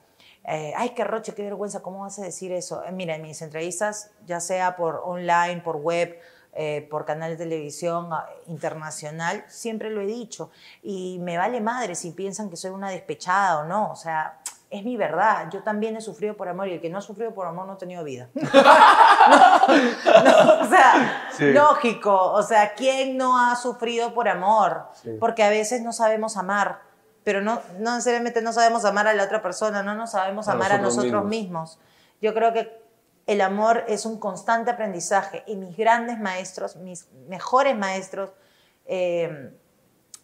Eh, 0.52 0.74
ay, 0.76 0.90
qué 0.96 1.04
roche, 1.04 1.36
qué 1.36 1.44
vergüenza, 1.44 1.84
¿cómo 1.84 2.00
vas 2.00 2.18
a 2.18 2.24
decir 2.24 2.52
eso? 2.52 2.84
Eh, 2.84 2.92
mira, 2.92 3.16
en 3.16 3.22
mis 3.22 3.40
entrevistas, 3.44 4.10
ya 4.26 4.40
sea 4.40 4.76
por 4.76 5.04
online, 5.06 5.62
por 5.64 5.76
web, 5.76 6.20
eh, 6.54 6.88
por 6.90 7.06
canal 7.06 7.30
de 7.32 7.38
televisión 7.38 8.10
ah, 8.12 8.28
internacional, 8.48 9.46
siempre 9.48 9.92
lo 9.92 10.02
he 10.02 10.08
dicho. 10.08 10.50
Y 10.82 11.20
me 11.20 11.38
vale 11.38 11.62
madre 11.62 11.94
si 11.94 12.10
piensan 12.12 12.50
que 12.50 12.56
soy 12.56 12.72
una 12.72 12.90
despechada 12.90 13.60
o 13.60 13.66
no. 13.66 13.92
O 13.92 13.96
sea, 13.96 14.40
es 14.72 14.84
mi 14.84 14.98
verdad. 14.98 15.52
Yo 15.52 15.62
también 15.62 15.96
he 15.96 16.02
sufrido 16.02 16.36
por 16.36 16.50
amor 16.50 16.68
y 16.68 16.74
el 16.74 16.82
que 16.82 16.90
no 16.90 16.98
ha 16.98 17.02
sufrido 17.02 17.32
por 17.32 17.46
amor 17.46 17.68
no 17.68 17.74
ha 17.74 17.78
tenido 17.78 18.04
vida. 18.04 18.30
o 18.36 18.40
sea, 20.68 21.30
lógico. 21.40 22.32
O 22.34 22.42
sea, 22.42 22.74
¿quién 22.74 23.18
no 23.18 23.38
ha 23.40 23.56
sufrido 23.56 24.16
por 24.16 24.28
amor? 24.28 24.88
Porque 25.20 25.44
a 25.44 25.50
veces 25.50 25.84
no 25.84 25.94
sabemos 25.94 26.38
amar. 26.38 26.89
Pero 27.24 27.42
no, 27.42 27.62
no 27.80 27.96
necesariamente 27.96 28.42
no 28.42 28.54
sabemos 28.54 28.86
amar 28.86 29.08
a 29.08 29.14
la 29.14 29.24
otra 29.24 29.42
persona, 29.42 29.84
no 29.84 29.96
nos 29.96 30.12
sabemos 30.12 30.48
amar 30.48 30.72
a 30.72 30.78
nosotros 30.78 31.26
mismos. 31.26 31.80
Yo 32.22 32.34
creo 32.34 32.54
que 32.54 32.80
el 33.28 33.42
amor 33.42 33.84
es 33.88 34.06
un 34.06 34.20
constante 34.20 34.72
aprendizaje 34.72 35.44
y 35.46 35.56
mis 35.56 35.78
grandes 35.78 36.20
maestros, 36.20 36.76
mis 36.78 37.08
mejores 37.28 37.78
maestros 37.78 38.32
eh, 38.86 39.52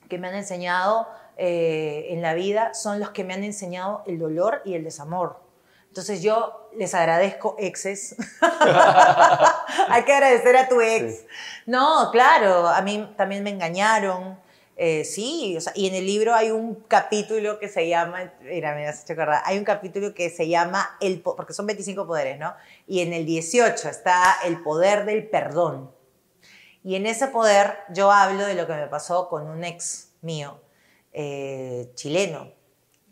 que 0.09 0.17
me 0.17 0.27
han 0.27 0.35
enseñado 0.35 1.07
eh, 1.37 2.07
en 2.09 2.21
la 2.21 2.33
vida 2.33 2.73
son 2.73 2.99
los 2.99 3.11
que 3.11 3.23
me 3.23 3.33
han 3.33 3.43
enseñado 3.43 4.03
el 4.07 4.17
dolor 4.17 4.61
y 4.65 4.73
el 4.73 4.83
desamor. 4.83 5.39
Entonces 5.87 6.21
yo 6.21 6.69
les 6.75 6.93
agradezco 6.93 7.55
exes. 7.57 8.15
Hay 9.89 10.03
que 10.03 10.13
agradecer 10.13 10.57
a 10.57 10.67
tu 10.67 10.81
ex. 10.81 11.23
No, 11.65 12.09
claro, 12.11 12.67
a 12.67 12.81
mí 12.81 13.13
también 13.15 13.43
me 13.43 13.49
engañaron. 13.49 14.37
Eh, 14.77 15.05
sí, 15.05 15.57
y 15.73 15.87
en 15.87 15.95
el 15.95 16.05
libro 16.05 16.35
hay 16.35 16.51
un 16.51 16.75
capítulo 16.75 17.59
que 17.59 17.69
se 17.69 17.87
llama, 17.87 18.33
mira, 18.41 18.75
me 18.75 18.85
has 18.85 19.03
hecho 19.03 19.13
acordar, 19.13 19.41
hay 19.45 19.57
un 19.57 19.63
capítulo 19.63 20.13
que 20.13 20.29
se 20.29 20.49
llama, 20.49 20.97
el, 20.99 21.21
porque 21.21 21.53
son 21.53 21.65
25 21.65 22.05
poderes, 22.05 22.37
¿no? 22.37 22.53
Y 22.85 22.99
en 22.99 23.13
el 23.13 23.25
18 23.25 23.87
está 23.87 24.35
el 24.43 24.61
poder 24.61 25.05
del 25.05 25.27
perdón. 25.29 25.91
Y 26.83 26.95
en 26.95 27.05
ese 27.05 27.27
poder 27.27 27.77
yo 27.93 28.11
hablo 28.11 28.45
de 28.45 28.53
lo 28.53 28.67
que 28.67 28.73
me 28.73 28.87
pasó 28.87 29.29
con 29.29 29.47
un 29.47 29.63
ex 29.63 30.09
mío, 30.21 30.59
eh, 31.13 31.91
chileno, 31.95 32.51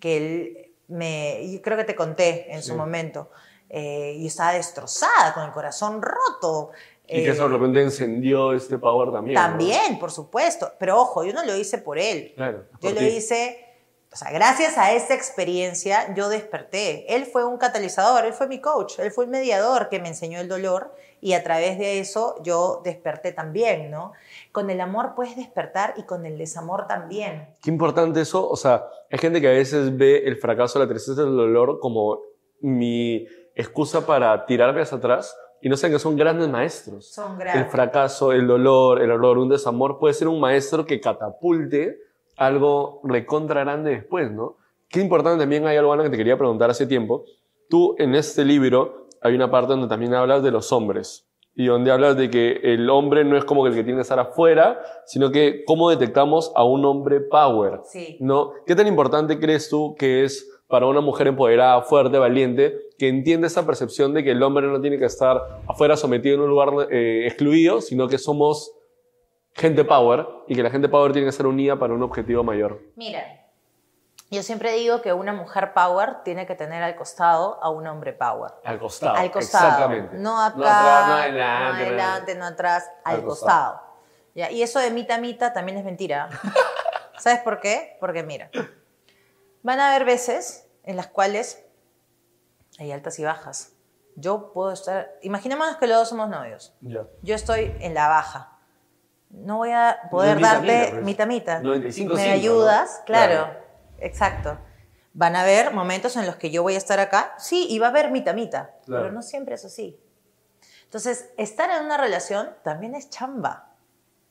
que 0.02 0.18
él 0.18 0.74
me, 0.90 1.50
yo 1.50 1.62
creo 1.62 1.78
que 1.78 1.86
te 1.86 1.96
conté 1.96 2.54
en 2.54 2.62
su 2.62 2.76
momento, 2.76 3.30
eh, 3.76 4.14
y 4.18 4.28
estaba 4.28 4.54
destrozada, 4.54 5.34
con 5.34 5.46
el 5.46 5.52
corazón 5.52 6.00
roto. 6.00 6.70
Y 7.14 7.24
que 7.24 7.30
eso 7.32 7.48
de 7.48 7.56
eh, 7.56 7.58
repente 7.58 7.82
encendió 7.82 8.54
este 8.54 8.78
power 8.78 9.12
también. 9.12 9.36
También, 9.36 10.00
por 10.00 10.12
supuesto. 10.12 10.72
Pero 10.80 11.00
ojo, 11.00 11.24
yo 11.24 11.34
no 11.34 11.46
lo 11.46 11.56
hice 11.56 11.78
por 11.78 12.00
él. 12.00 12.34
yo 12.82 12.92
lo 12.92 13.02
hice, 13.02 13.64
o 14.12 14.16
sea, 14.16 14.32
gracias 14.32 14.78
a 14.78 14.94
esta 14.94 15.14
experiencia 15.14 16.14
yo 16.16 16.30
desperté. 16.30 17.16
Él 17.16 17.26
fue 17.26 17.46
un 17.46 17.58
catalizador, 17.58 18.26
él 18.26 18.34
fue 18.34 18.48
mi 18.48 18.60
coach, 18.60 19.00
él 19.00 19.12
fue 19.12 19.26
el 19.26 19.30
mediador 19.30 19.90
que 19.90 20.00
me 20.00 20.08
enseñó 20.08 20.40
el 20.40 20.48
dolor 20.48 20.94
y 21.22 21.34
a 21.34 21.44
través 21.44 21.80
de 21.80 22.00
eso 22.00 22.36
yo 22.44 22.82
desperté 22.84 23.32
también, 23.32 23.90
¿no? 23.90 24.12
Con 24.52 24.70
el 24.70 24.82
amor 24.82 25.14
puedes 25.16 25.38
despertar 25.38 25.94
y 25.98 26.04
con 26.04 26.26
el 26.26 26.38
desamor 26.38 26.86
también. 26.86 27.56
Qué 27.62 27.70
importante 27.70 28.22
eso, 28.22 28.50
o 28.50 28.58
sea, 28.58 28.84
hay 29.10 29.20
gente 29.20 29.40
que 29.40 29.48
a 29.48 29.52
veces 29.52 29.96
ve 29.96 30.24
el 30.26 30.36
fracaso, 30.36 30.80
la 30.80 30.88
tristeza, 30.88 31.22
el 31.22 31.36
dolor 31.36 31.80
como 31.80 32.20
mi 32.60 33.26
excusa 33.56 34.06
para 34.06 34.46
tirarme 34.46 34.82
hacia 34.82 34.98
atrás 34.98 35.36
y 35.64 35.70
no 35.70 35.78
saben 35.78 35.96
que 35.96 36.00
son 36.00 36.18
grandes 36.18 36.50
maestros. 36.50 37.08
Son 37.08 37.40
grandes. 37.40 37.64
El 37.64 37.72
fracaso, 37.72 38.34
el 38.34 38.46
dolor, 38.46 39.02
el 39.02 39.10
horror, 39.10 39.38
un 39.38 39.48
desamor 39.48 39.98
puede 39.98 40.14
ser 40.14 40.28
un 40.28 40.42
maestro 40.42 40.86
que 40.86 41.00
catapulte 41.00 42.00
algo 42.36 43.00
recontra 43.06 43.62
grande 43.62 43.92
después, 43.92 44.30
¿no? 44.30 44.58
Qué 44.90 45.00
importante 45.00 45.40
también 45.40 45.66
hay 45.66 45.78
algo, 45.78 45.94
Ana, 45.94 46.04
que 46.04 46.10
te 46.10 46.18
quería 46.18 46.38
preguntar 46.38 46.70
hace 46.70 46.86
tiempo. 46.86 47.24
Tú 47.70 47.96
en 47.98 48.14
este 48.14 48.44
libro 48.44 49.08
hay 49.22 49.36
una 49.36 49.50
parte 49.50 49.72
donde 49.72 49.88
también 49.88 50.14
hablas 50.14 50.44
de 50.44 50.52
los 50.52 50.74
hombres 50.74 51.30
y 51.56 51.68
donde 51.68 51.92
hablas 51.92 52.18
de 52.18 52.30
que 52.30 52.60
el 52.64 52.90
hombre 52.90 53.24
no 53.24 53.38
es 53.38 53.46
como 53.46 53.66
el 53.66 53.74
que 53.74 53.86
tiene 53.86 54.00
que 54.00 54.02
estar 54.02 54.20
afuera, 54.20 54.82
sino 55.06 55.32
que 55.32 55.64
cómo 55.66 55.90
detectamos 55.90 56.52
a 56.56 56.66
un 56.66 56.84
hombre 56.84 57.22
power. 57.22 57.80
Sí. 57.86 58.18
¿no? 58.20 58.52
¿Qué 58.66 58.76
tan 58.76 58.88
importante 58.88 59.40
crees 59.40 59.70
tú 59.70 59.96
que 59.98 60.26
es 60.26 60.53
para 60.74 60.88
una 60.88 61.02
mujer 61.02 61.28
empoderada, 61.28 61.84
fuerte, 61.84 62.18
valiente, 62.18 62.76
que 62.98 63.08
entiende 63.08 63.46
esa 63.46 63.64
percepción 63.64 64.12
de 64.12 64.24
que 64.24 64.32
el 64.32 64.42
hombre 64.42 64.66
no 64.66 64.82
tiene 64.82 64.98
que 64.98 65.06
estar 65.06 65.60
afuera 65.68 65.96
sometido 65.96 66.34
en 66.34 66.42
un 66.42 66.50
lugar 66.50 66.70
eh, 66.90 67.28
excluido, 67.28 67.80
sino 67.80 68.08
que 68.08 68.18
somos 68.18 68.72
gente 69.54 69.86
power 69.86 70.26
y 70.48 70.56
que 70.56 70.64
la 70.64 70.72
gente 70.72 70.90
power 70.90 71.12
tiene 71.12 71.28
que 71.28 71.32
ser 71.32 71.46
unida 71.46 71.78
para 71.78 71.94
un 71.94 72.02
objetivo 72.02 72.44
mayor. 72.44 72.82
Mira, 72.96 73.24
Yo 74.32 74.42
siempre 74.42 74.72
digo 74.72 75.04
que 75.04 75.14
una 75.14 75.32
mujer 75.32 75.74
power 75.76 76.24
tiene 76.24 76.48
que 76.48 76.56
tener 76.56 76.82
al 76.82 76.96
costado 76.96 77.60
a 77.62 77.70
un 77.70 77.86
hombre 77.86 78.14
power. 78.14 78.54
Al 78.64 78.80
costado. 78.80 79.16
Al 79.16 79.30
costado. 79.30 79.68
Exactamente. 79.68 80.18
No 80.18 80.42
acá, 80.42 80.58
no, 80.58 80.66
atrás, 80.66 81.02
no 81.02 81.08
no 81.08 81.14
adelante. 81.22 81.84
adelante, 81.84 82.36
no 82.36 82.46
atrás, 82.46 82.92
al, 83.04 83.18
Al 83.18 83.24
costado. 83.24 83.74
costado. 83.74 83.94
Ya, 84.34 84.50
y 84.50 84.64
eso 84.64 84.80
de 84.80 84.90
mita 84.90 85.20
mita 85.20 85.54
también 85.54 85.78
es 85.78 85.86
mentira. 85.86 86.30
¿Sabes 87.20 87.42
por 87.42 87.60
qué? 87.60 87.96
Porque 88.00 88.24
mira, 88.24 88.50
van 89.62 89.80
a 89.80 89.92
haber 89.92 90.06
veces 90.06 90.63
en 90.84 90.96
las 90.98 91.08
cuales 91.08 91.64
hay 92.80 92.92
altas 92.92 93.20
y 93.20 93.24
bajas. 93.24 93.74
Yo 94.16 94.52
puedo 94.54 94.72
estar, 94.72 95.12
imaginémonos 95.22 95.78
que 95.78 95.88
los 95.88 95.98
dos 95.98 96.10
somos 96.10 96.30
novios. 96.30 96.74
Yo 96.82 97.36
estoy 97.36 97.76
en 97.80 97.94
la 97.94 98.08
baja. 98.08 98.60
No 99.30 99.58
voy 99.58 99.72
a 99.72 99.98
poder 100.12 100.36
mitad, 100.38 100.54
darte 100.62 100.68
mitad, 100.68 100.92
pues. 100.92 101.04
mita 101.04 101.26
mita. 101.26 101.60
95, 101.62 102.14
¿Me 102.14 102.22
5, 102.22 102.34
ayudas? 102.34 102.98
¿no? 103.00 103.06
Claro, 103.06 103.34
Claro. 103.46 103.60
exacto. 103.98 104.60
Van 105.14 105.36
a 105.36 105.42
haber 105.42 105.74
momentos 105.74 106.16
en 106.18 106.26
los 106.28 106.36
que 106.36 106.52
yo 106.52 106.62
voy 106.62 106.76
a 106.76 106.78
estar 106.78 107.00
acá, 107.00 107.34
sí, 107.40 107.66
y 107.70 107.80
va 107.80 107.88
a 107.88 107.90
haber 107.90 108.12
mita 108.12 108.34
mita, 108.34 108.76
Claro. 108.86 109.04
pero 109.04 109.14
no 109.14 109.22
siempre 109.24 109.56
es 109.56 109.66
así. 109.66 110.00
Entonces, 110.84 111.30
estar 111.38 111.72
en 111.72 111.86
una 111.86 111.98
relación 111.98 112.52
también 112.64 112.94
es 112.94 113.10
chamba, 113.10 113.76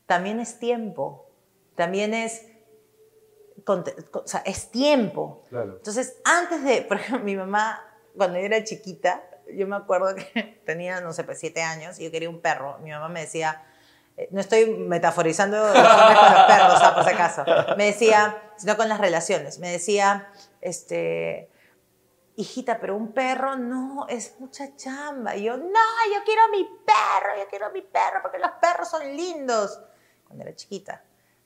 también 0.07 0.39
es 0.39 0.61
tiempo, 0.61 1.29
también 1.75 2.15
es, 2.15 2.47
conte- 3.65 3.95
o 4.13 4.27
sea, 4.27 4.41
es 4.47 4.71
tiempo. 4.71 5.43
Claro. 5.49 5.77
Entonces, 5.77 6.17
antes 6.25 6.63
de, 6.65 6.83
por 6.83 6.97
ejemplo, 6.99 7.25
mi 7.25 7.37
mamá, 7.37 7.85
cuando 8.17 8.39
yo 8.39 8.47
era 8.47 8.63
chiquita, 8.65 9.23
yo 9.55 9.67
me 9.67 9.77
acuerdo 9.77 10.15
que 10.15 10.61
tenía, 10.67 11.01
no 11.01 11.13
sé, 11.13 11.25
pues 11.25 11.39
siete 11.39 11.63
años 11.63 11.99
y 11.99 12.05
yo 12.05 12.11
quería 12.11 12.29
un 12.31 12.41
perro. 12.41 12.79
Mi 12.79 12.91
mamá 12.91 13.09
me 13.09 13.21
decía, 13.21 13.65
eh, 14.17 14.29
no 14.31 14.41
estoy 14.41 14.67
metaforizando 14.67 15.57
los 15.57 15.77
hombres 15.77 16.19
con 16.19 16.33
los 16.33 16.47
perros, 16.47 16.79
ah, 16.83 16.93
por 16.95 17.05
si 17.05 17.11
acaso. 17.11 17.45
Me 17.77 17.87
decía, 17.87 18.43
sino 18.57 18.77
con 18.77 18.89
las 18.89 19.01
relaciones, 19.01 19.59
me 19.59 19.71
decía, 19.71 20.31
este, 20.61 21.51
hijita, 22.37 22.79
pero 22.81 22.97
un 22.97 23.13
perro 23.13 23.57
no, 23.57 24.07
es 24.09 24.37
mucha 24.39 24.75
chamba. 24.77 25.37
Y 25.37 25.45
yo, 25.45 25.57
no, 25.57 25.65
yo 25.65 26.25
quiero 26.25 26.43
a 26.43 26.49
mi 26.49 26.65
perro, 26.65 27.39
yo 27.39 27.49
quiero 27.49 27.67
a 27.67 27.71
mi 27.71 27.83
perro 27.83 28.21
porque 28.23 28.39
los 28.39 28.51
perros 28.61 28.89
son 28.89 29.03
lindos. 29.17 29.81
Cuando 30.27 30.45
era 30.45 30.55
chiquita. 30.57 31.03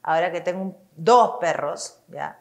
Ahora 0.07 0.33
que 0.33 0.41
tengo 0.41 0.63
un- 0.63 0.77
dos 0.97 1.37
perros, 1.39 2.01
¿ya? 2.09 2.39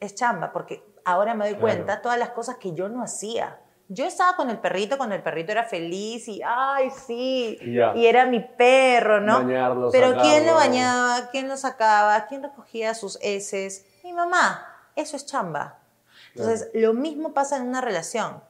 Es 0.00 0.14
chamba, 0.14 0.50
porque 0.52 0.82
ahora 1.04 1.34
me 1.34 1.44
doy 1.44 1.54
Claro. 1.56 1.60
cuenta 1.66 2.00
todas 2.00 2.18
las 2.18 2.30
cosas 2.30 2.56
que 2.56 2.72
yo 2.72 2.88
no 2.88 3.02
hacía. 3.02 3.60
Yo 3.88 4.06
estaba 4.06 4.36
con 4.36 4.48
el 4.50 4.58
perrito 4.60 4.96
cuando 4.96 5.16
el 5.16 5.22
perrito 5.22 5.50
era 5.50 5.64
feliz 5.64 6.28
y, 6.28 6.40
ay, 6.46 6.90
sí, 6.90 7.58
Y 7.60 7.74
ya. 7.74 7.92
y 7.96 8.06
era 8.06 8.24
mi 8.24 8.38
perro, 8.40 9.20
¿no? 9.20 9.38
Bañarlo, 9.38 9.90
Pero 9.90 10.12
¿quién 10.22 10.46
lo 10.46 10.52
sacarlo. 10.52 10.54
bañaba? 10.54 11.28
¿Quién 11.32 11.48
lo 11.48 11.56
sacaba? 11.56 12.26
¿Quién 12.28 12.42
recogía 12.44 12.94
sus 12.94 13.18
heces? 13.20 13.84
Mi 14.04 14.12
mamá. 14.12 14.64
Eso 14.94 15.16
es 15.16 15.26
chamba. 15.26 15.78
Entonces, 16.36 16.70
lo 16.74 16.94
mismo 16.94 17.34
pasa 17.34 17.56
en 17.56 17.62
una 17.66 17.80
relación. 17.80 18.40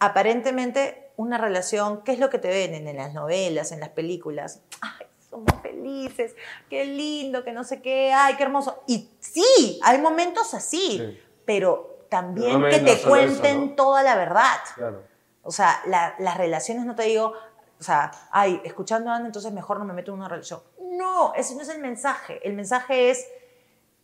Aparentemente, 0.00 1.12
una 1.16 1.38
relación, 1.38 2.02
¿qué 2.02 2.12
es 2.12 2.18
lo 2.18 2.28
que 2.28 2.38
te 2.38 2.48
ven 2.48 2.74
en 2.74 2.96
las 2.96 3.14
novelas, 3.14 3.70
en 3.70 3.78
las 3.80 3.90
películas? 3.90 4.60
Ay, 4.82 5.06
somos 5.34 5.60
felices, 5.62 6.36
qué 6.70 6.84
lindo, 6.84 7.42
que 7.42 7.50
no 7.52 7.64
sé 7.64 7.82
qué, 7.82 8.12
ay, 8.12 8.36
qué 8.36 8.44
hermoso. 8.44 8.82
Y 8.86 9.10
sí, 9.18 9.80
hay 9.82 9.98
momentos 10.00 10.54
así, 10.54 10.98
Sí. 10.98 11.20
pero 11.44 12.06
también 12.08 12.60
No, 12.60 12.68
que 12.68 12.78
te 12.78 12.92
eso, 12.92 13.08
cuenten 13.08 13.70
¿no? 13.70 13.74
toda 13.74 14.02
la 14.04 14.14
verdad. 14.14 14.58
Claro. 14.76 15.02
O 15.42 15.50
sea, 15.50 15.80
la- 15.86 16.14
las 16.20 16.36
relaciones 16.36 16.84
no 16.86 16.94
te 16.94 17.02
digo, 17.02 17.32
o 17.80 17.82
sea, 17.82 18.12
ay, 18.30 18.60
escuchando 18.64 19.10
a 19.10 19.16
Ana, 19.16 19.26
entonces 19.26 19.52
mejor 19.52 19.80
no 19.80 19.84
me 19.84 19.92
meto 19.92 20.12
en 20.12 20.18
una 20.18 20.28
relación. 20.28 20.62
No, 20.80 21.34
ese 21.34 21.56
no 21.56 21.62
es 21.62 21.68
el 21.68 21.80
mensaje. 21.80 22.40
El 22.46 22.52
mensaje 22.54 23.10
es, 23.10 23.26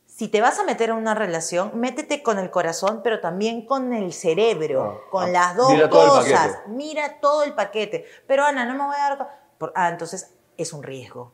si 0.07 0.27
te 0.27 0.41
vas 0.41 0.59
a 0.59 0.65
meter 0.65 0.91
en 0.91 0.97
una 0.97 1.15
relación, 1.15 1.71
métete 1.79 2.25
con 2.25 2.41
el 2.41 2.51
corazón, 2.51 3.01
pero 3.05 3.21
también 3.21 3.65
con 3.65 3.93
el 3.93 4.13
cerebro, 4.13 4.99
Ah, 5.07 5.11
con 5.11 5.25
ah, 5.25 5.29
las 5.29 5.57
dos 5.57 5.71
mira 5.73 5.89
todo 5.89 6.03
el 6.03 6.25
cosas. 6.25 6.49
paquete. 6.49 6.69
Mira 6.71 7.21
todo 7.21 7.45
el 7.45 7.55
paquete. 7.55 8.05
Pero 8.27 8.45
Ana, 8.45 8.65
no 8.67 8.73
me 8.75 8.85
voy 8.87 8.97
a 8.99 9.09
dar... 9.15 9.39
ah, 9.77 9.89
entonces 9.89 10.35
es 10.63 10.73
un 10.73 10.83
riesgo. 10.83 11.33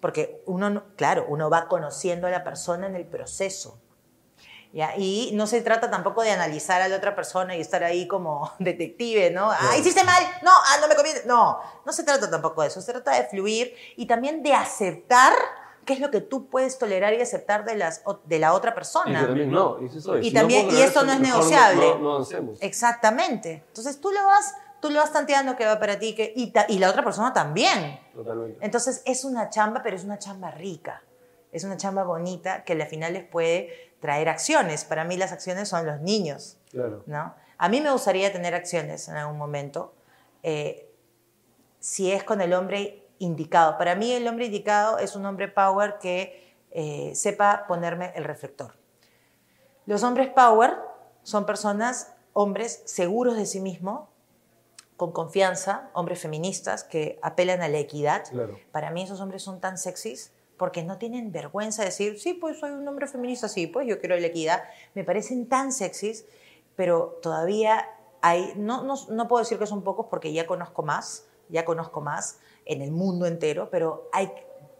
Porque 0.00 0.42
uno, 0.46 0.68
no- 0.70 0.84
claro, 0.96 1.24
uno 1.28 1.48
va 1.50 1.68
conociendo 1.68 2.26
a 2.26 2.30
la 2.30 2.42
persona 2.44 2.86
en 2.86 2.96
el 2.96 3.06
proceso. 3.06 3.78
¿ya? 4.72 4.96
Y 4.96 5.30
no 5.34 5.46
se 5.46 5.60
trata 5.60 5.90
tampoco 5.90 6.22
de 6.22 6.30
analizar 6.30 6.80
a 6.80 6.88
la 6.88 6.96
otra 6.96 7.14
persona 7.14 7.54
y 7.56 7.60
estar 7.60 7.84
ahí 7.84 8.08
como 8.08 8.50
detective, 8.58 9.30
¿no? 9.30 9.50
Ah, 9.50 9.76
hiciste 9.78 10.02
mal, 10.02 10.22
no, 10.42 10.50
ah, 10.50 10.78
no 10.80 10.88
me 10.88 10.94
conviene. 10.96 11.20
No, 11.26 11.58
no 11.84 11.92
se 11.92 12.04
trata 12.04 12.30
tampoco 12.30 12.62
de 12.62 12.68
eso. 12.68 12.80
Se 12.80 12.90
trata 12.92 13.12
de 13.20 13.24
fluir 13.28 13.74
y 13.96 14.06
también 14.06 14.42
de 14.42 14.54
aceptar 14.54 15.34
qué 15.84 15.92
es 15.94 16.00
lo 16.00 16.10
que 16.10 16.20
tú 16.20 16.48
puedes 16.48 16.78
tolerar 16.78 17.12
y 17.12 17.20
aceptar 17.20 17.64
de, 17.64 17.74
las, 17.76 18.02
de 18.24 18.38
la 18.38 18.54
otra 18.54 18.70
Y 18.70 18.74
persona. 18.74 19.20
que 19.20 19.26
también 19.26 19.50
no. 19.50 19.76
Y, 19.82 19.86
eso 19.86 20.16
es. 20.16 20.24
Y 20.24 20.28
Si 20.30 20.34
no 20.34 20.40
también- 20.40 20.66
puedo 20.66 20.78
y 20.78 20.82
esto 20.82 21.02
no 21.04 21.12
es 21.12 21.20
negociable. 21.20 21.86
No, 22.00 22.18
no, 22.20 22.40
no. 22.40 22.52
Exactamente. 22.60 23.64
Entonces 23.68 24.00
tú 24.00 24.10
lo 24.10 24.24
vas, 24.24 24.54
tú 24.82 24.90
lo 24.90 24.98
vas 25.00 25.12
tanteando 25.12 25.56
que 25.56 25.64
va 25.64 25.78
para 25.78 25.98
ti 25.98 26.14
que, 26.14 26.32
y, 26.36 26.50
ta- 26.50 26.66
y 26.68 26.78
la 26.78 26.90
otra 26.90 27.02
persona 27.04 27.32
también. 27.32 28.00
Totalmente. 28.12 28.58
Entonces 28.60 29.00
es 29.06 29.24
una 29.24 29.48
chamba, 29.48 29.80
pero 29.82 29.96
es 29.96 30.02
una 30.04 30.18
chamba 30.18 30.50
rica. 30.50 31.02
Es 31.52 31.62
una 31.64 31.76
chamba 31.76 32.02
bonita 32.02 32.64
que 32.64 32.72
al 32.72 32.82
final 32.86 33.12
les 33.12 33.24
puede 33.24 33.92
traer 34.00 34.28
acciones. 34.28 34.84
Para 34.84 35.04
mí 35.04 35.16
las 35.16 35.30
acciones 35.32 35.68
son 35.68 35.86
los 35.86 36.00
niños, 36.00 36.58
Claro. 36.70 37.04
¿no? 37.06 37.34
A 37.58 37.68
mí 37.68 37.80
me 37.80 37.92
gustaría 37.92 38.32
tener 38.32 38.54
acciones 38.56 39.06
en 39.08 39.16
algún 39.16 39.38
momento, 39.38 39.94
eh, 40.42 40.90
si 41.78 42.10
es 42.10 42.24
con 42.24 42.40
el 42.40 42.52
hombre 42.52 43.06
indicado. 43.20 43.78
Para 43.78 43.94
mí 43.94 44.10
el 44.12 44.26
hombre 44.26 44.46
indicado 44.46 44.98
es 44.98 45.14
un 45.14 45.24
hombre 45.26 45.46
power 45.46 45.98
que 46.00 46.56
eh, 46.72 47.12
sepa 47.14 47.66
ponerme 47.68 48.12
el 48.16 48.24
reflector. 48.24 48.74
Los 49.86 50.02
hombres 50.02 50.28
power 50.30 50.76
son 51.22 51.46
personas, 51.46 52.12
hombres 52.32 52.82
seguros 52.86 53.36
de 53.36 53.46
sí 53.46 53.60
mismos, 53.60 54.08
con 55.02 55.10
confianza, 55.10 55.90
hombres 55.94 56.20
feministas 56.20 56.84
que 56.84 57.18
apelan 57.22 57.60
a 57.60 57.66
la 57.68 57.78
equidad. 57.78 58.22
Claro. 58.30 58.56
Para 58.70 58.92
mí 58.92 59.02
esos 59.02 59.20
hombres 59.20 59.42
son 59.42 59.60
tan 59.60 59.76
sexys 59.76 60.30
porque 60.56 60.84
no 60.84 60.96
tienen 60.96 61.32
vergüenza 61.32 61.82
de 61.82 61.86
decir, 61.88 62.20
sí, 62.20 62.34
pues 62.34 62.60
soy 62.60 62.70
un 62.70 62.86
hombre 62.86 63.08
feminista, 63.08 63.48
sí, 63.48 63.66
pues 63.66 63.88
yo 63.88 63.98
quiero 63.98 64.16
la 64.16 64.28
equidad. 64.28 64.62
Me 64.94 65.02
parecen 65.02 65.48
tan 65.48 65.72
sexys, 65.72 66.24
pero 66.76 67.18
todavía 67.20 67.88
hay, 68.20 68.52
no, 68.54 68.84
no, 68.84 68.94
no 69.08 69.26
puedo 69.26 69.42
decir 69.42 69.58
que 69.58 69.66
son 69.66 69.82
pocos 69.82 70.06
porque 70.08 70.32
ya 70.32 70.46
conozco 70.46 70.84
más, 70.84 71.26
ya 71.48 71.64
conozco 71.64 72.00
más 72.00 72.38
en 72.64 72.80
el 72.80 72.92
mundo 72.92 73.26
entero, 73.26 73.70
pero 73.72 74.08
hay, 74.12 74.30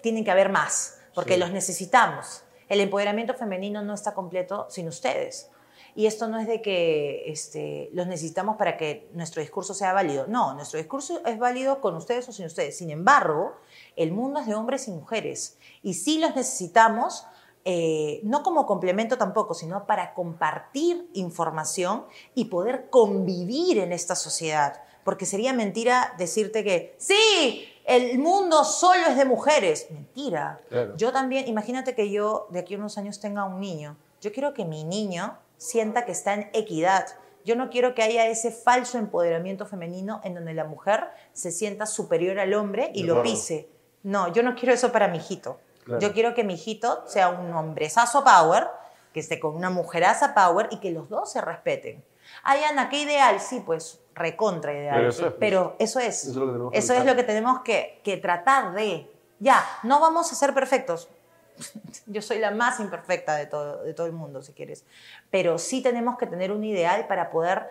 tienen 0.02 0.24
que 0.24 0.30
haber 0.30 0.50
más, 0.50 1.00
porque 1.16 1.34
Sí. 1.34 1.40
los 1.40 1.50
necesitamos. 1.50 2.44
El 2.68 2.78
empoderamiento 2.78 3.34
femenino 3.34 3.82
no 3.82 3.92
está 3.94 4.14
completo 4.14 4.68
sin 4.70 4.86
ustedes. 4.86 5.50
Y 5.94 6.06
esto 6.06 6.26
no 6.28 6.38
es 6.38 6.46
de 6.46 6.62
que 6.62 7.30
este, 7.30 7.90
los 7.92 8.06
necesitamos 8.06 8.56
para 8.56 8.76
que 8.76 9.08
nuestro 9.12 9.42
discurso 9.42 9.74
sea 9.74 9.92
válido. 9.92 10.26
No, 10.26 10.54
nuestro 10.54 10.78
discurso 10.78 11.20
es 11.26 11.38
válido 11.38 11.80
con 11.80 11.94
ustedes 11.96 12.28
o 12.28 12.32
sin 12.32 12.46
ustedes. 12.46 12.78
Sin 12.78 12.90
embargo, 12.90 13.56
el 13.96 14.12
mundo 14.12 14.40
es 14.40 14.46
de 14.46 14.54
hombres 14.54 14.88
y 14.88 14.90
mujeres. 14.90 15.58
Y 15.82 15.94
sí 15.94 16.18
los 16.18 16.34
necesitamos, 16.34 17.26
eh, 17.64 18.20
no 18.24 18.42
como 18.42 18.64
complemento 18.64 19.18
tampoco, 19.18 19.52
sino 19.52 19.86
para 19.86 20.14
compartir 20.14 21.08
información 21.12 22.06
y 22.34 22.46
poder 22.46 22.88
convivir 22.88 23.78
en 23.78 23.92
esta 23.92 24.14
sociedad. 24.14 24.82
Porque 25.04 25.26
sería 25.26 25.52
mentira 25.52 26.14
decirte 26.16 26.64
que, 26.64 26.94
sí, 26.96 27.68
el 27.84 28.18
mundo 28.18 28.64
solo 28.64 29.08
es 29.08 29.16
de 29.16 29.26
mujeres. 29.26 29.88
Mentira. 29.90 30.60
Claro. 30.70 30.96
Yo 30.96 31.12
también, 31.12 31.48
imagínate 31.48 31.94
que 31.94 32.10
yo 32.10 32.46
de 32.50 32.60
aquí 32.60 32.74
a 32.74 32.78
unos 32.78 32.96
años 32.96 33.20
tenga 33.20 33.44
un 33.44 33.60
niño. 33.60 33.96
Yo 34.22 34.32
quiero 34.32 34.54
que 34.54 34.64
mi 34.64 34.84
niño 34.84 35.36
sienta 35.62 36.04
que 36.04 36.12
está 36.12 36.34
en 36.34 36.50
equidad. 36.52 37.06
Yo 37.44 37.56
no 37.56 37.70
quiero 37.70 37.94
que 37.94 38.02
haya 38.02 38.26
ese 38.26 38.50
falso 38.50 38.98
empoderamiento 38.98 39.64
femenino 39.64 40.20
en 40.24 40.34
donde 40.34 40.54
la 40.54 40.64
mujer 40.64 41.08
se 41.32 41.52
sienta 41.52 41.86
superior 41.86 42.38
al 42.38 42.54
hombre 42.54 42.90
y 42.94 43.04
lo 43.04 43.22
pise. 43.22 43.68
No, 44.02 44.32
yo 44.32 44.42
no 44.42 44.54
quiero 44.54 44.74
eso 44.74 44.90
para 44.90 45.08
mi 45.08 45.18
hijito. 45.18 45.60
Claro. 45.84 46.00
Yo 46.00 46.12
quiero 46.12 46.34
que 46.34 46.44
mi 46.44 46.54
hijito 46.54 47.04
sea 47.06 47.28
un 47.28 47.52
hombrezazo 47.52 48.24
power, 48.24 48.68
que 49.12 49.20
esté 49.20 49.38
con 49.38 49.54
una 49.54 49.70
mujeraza 49.70 50.34
power 50.34 50.68
y 50.70 50.78
que 50.78 50.90
los 50.90 51.08
dos 51.08 51.32
se 51.32 51.40
respeten. 51.40 52.04
Ay, 52.42 52.62
Ana, 52.64 52.88
qué 52.88 53.00
ideal. 53.00 53.40
Sí, 53.40 53.62
pues 53.64 54.00
recontra 54.14 54.72
ideal. 54.72 54.96
Pero 54.96 55.08
eso 55.10 55.26
es. 55.26 55.34
Pero 55.38 55.76
eso 55.78 56.00
es. 56.00 56.24
Eso 56.24 56.34
es 56.34 56.36
lo 56.36 56.44
que 56.44 56.52
tenemos 56.52 56.72
que 56.72 56.88
es 56.96 57.04
lo 57.04 57.16
que 57.16 57.22
tenemos 57.22 57.60
que, 57.60 58.00
que 58.02 58.16
tratar 58.16 58.74
de. 58.74 59.10
Ya, 59.38 59.64
no 59.82 60.00
vamos 60.00 60.30
a 60.32 60.34
ser 60.34 60.54
perfectos. 60.54 61.08
Yo 62.06 62.22
soy 62.22 62.38
la 62.38 62.50
más 62.50 62.80
imperfecta 62.80 63.36
de 63.36 63.46
todo, 63.46 63.82
de 63.82 63.94
todo 63.94 64.06
el 64.06 64.12
mundo, 64.12 64.42
si 64.42 64.52
quieres. 64.52 64.84
Pero 65.30 65.58
sí 65.58 65.82
tenemos 65.82 66.18
que 66.18 66.26
tener 66.26 66.52
un 66.52 66.64
ideal 66.64 67.06
para 67.06 67.30
poder 67.30 67.68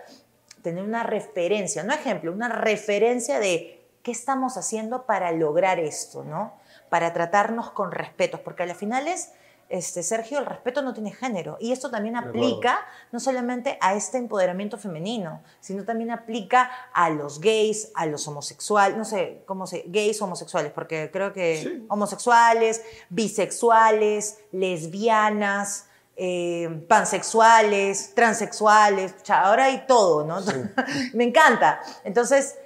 tener 0.62 0.84
una 0.84 1.04
referencia, 1.04 1.84
no 1.84 1.94
ejemplo, 1.94 2.32
una 2.32 2.50
referencia 2.50 3.40
de 3.40 3.82
qué 4.04 4.12
estamos 4.12 4.58
haciendo 4.58 5.06
para 5.06 5.32
lograr 5.32 5.80
esto, 5.80 6.24
¿no? 6.24 6.54
Para 6.90 7.14
tratarnos 7.14 7.72
con 7.72 7.92
respeto, 7.92 8.42
porque 8.44 8.64
al 8.64 8.76
final 8.76 9.08
es, 9.08 9.32
este, 9.72 10.04
Sergio, 10.04 10.40
el 10.40 10.46
respeto 10.46 10.82
no 10.82 10.94
tiene 10.94 11.12
género. 11.12 11.58
Y 11.60 11.72
esto 11.72 11.90
también 11.90 12.16
aplica 12.16 12.86
no 13.12 13.20
solamente 13.20 13.78
a 13.82 13.94
este 13.96 14.18
empoderamiento 14.18 14.78
femenino, 14.78 15.42
sino 15.60 15.84
también 15.86 16.12
aplica 16.12 16.70
a 16.94 17.10
los 17.10 17.40
gays, 17.40 17.92
a 17.96 18.06
los 18.06 18.28
homosexuales, 18.28 18.98
no 18.98 19.06
sé 19.06 19.44
cómo 19.46 19.66
se, 19.68 19.84
gays 19.88 20.22
homosexuales, 20.22 20.72
porque 20.72 21.10
creo 21.12 21.34
que 21.34 21.58
Sí. 21.64 21.86
homosexuales, 21.90 22.82
bisexuales, 23.10 24.40
lesbianas, 24.52 25.88
eh, 26.18 26.86
pansexuales, 26.88 28.14
transexuales, 28.14 29.16
ahora 29.30 29.66
hay 29.66 29.86
todo, 29.88 30.26
¿no? 30.26 30.40
Me 31.14 31.24
encanta. 31.24 31.82
Entonces, 32.04 32.58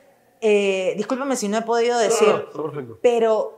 eh, 0.41 0.93
discúlpame 0.97 1.35
si 1.35 1.47
no 1.47 1.57
he 1.57 1.61
podido 1.61 1.97
decir, 1.97 2.47
pero, 3.01 3.54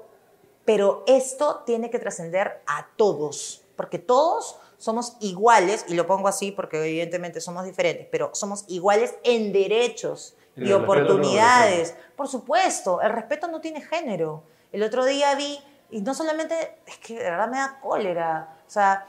pero 0.68 1.06
esto 1.08 1.64
tiene 1.66 1.90
que 1.90 1.98
trascender 1.98 2.62
a 2.68 2.88
todos, 2.98 3.64
porque 3.78 4.00
todos 4.00 4.60
somos 4.78 5.16
iguales, 5.22 5.86
y 5.88 5.94
lo 5.94 6.06
pongo 6.06 6.28
así 6.28 6.52
porque 6.52 6.86
evidentemente 6.86 7.40
somos 7.40 7.64
diferentes, 7.64 8.06
pero 8.12 8.32
somos 8.34 8.66
iguales 8.68 9.16
en 9.24 9.54
derechos 9.54 10.36
y, 10.58 10.74
oportunidades. 10.74 11.96
Por 12.18 12.28
supuesto, 12.28 13.00
el 13.02 13.14
respeto 13.14 13.48
no 13.48 13.62
tiene 13.62 13.80
género. 13.80 14.44
El 14.74 14.84
otro 14.84 15.06
día 15.06 15.36
vi, 15.36 15.58
y 15.90 16.02
no 16.02 16.14
solamente, 16.14 16.80
es 16.86 16.98
que 16.98 17.14
de 17.14 17.24
verdad 17.24 17.48
me 17.48 17.60
da 17.60 17.80
cólera, 17.80 18.58
o 18.68 18.70
sea, 18.70 19.08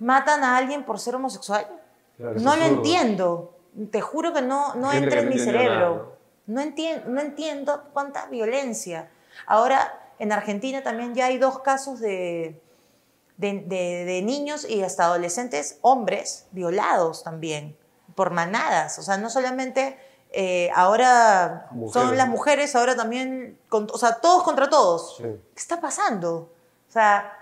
matan 0.00 0.42
a 0.42 0.56
alguien 0.56 0.82
por 0.84 0.98
ser 0.98 1.14
homosexual. 1.14 1.64
no 2.18 2.56
lo 2.56 2.64
entiendo. 2.64 3.54
Te 3.92 4.00
juro 4.00 4.32
que 4.32 4.42
no, 4.42 4.74
no 4.74 4.92
entra 4.92 5.20
en 5.20 5.28
mi 5.28 5.38
cerebro. 5.38 6.16
No, 6.46 6.60
entiendo, 6.60 7.08
no 7.08 7.20
entiendo 7.20 7.84
cuánta 7.92 8.26
violencia. 8.26 9.10
Ahora, 9.46 10.02
en 10.18 10.32
Argentina 10.32 10.82
también 10.82 11.14
ya 11.14 11.26
hay 11.26 11.38
dos 11.38 11.60
casos 11.60 12.00
de, 12.00 12.60
de, 13.36 14.22
niños 14.24 14.68
y 14.68 14.82
hasta 14.82 15.04
adolescentes, 15.04 15.78
hombres, 15.82 16.46
violados 16.52 17.22
también, 17.22 17.76
por 18.14 18.30
manadas. 18.30 18.98
O 18.98 19.02
sea, 19.02 19.18
no 19.18 19.30
solamente 19.30 19.98
eh, 20.32 20.70
ahora 20.74 21.68
son 21.92 22.16
las 22.16 22.28
mujeres, 22.28 22.74
ahora 22.74 22.96
también, 22.96 23.58
o 23.70 23.98
sea, 23.98 24.20
todos 24.20 24.42
contra 24.42 24.68
todos. 24.68 25.16
¿Qué 25.18 25.38
está 25.56 25.80
pasando? 25.80 26.50
O 26.88 26.92
sea, 26.92 27.32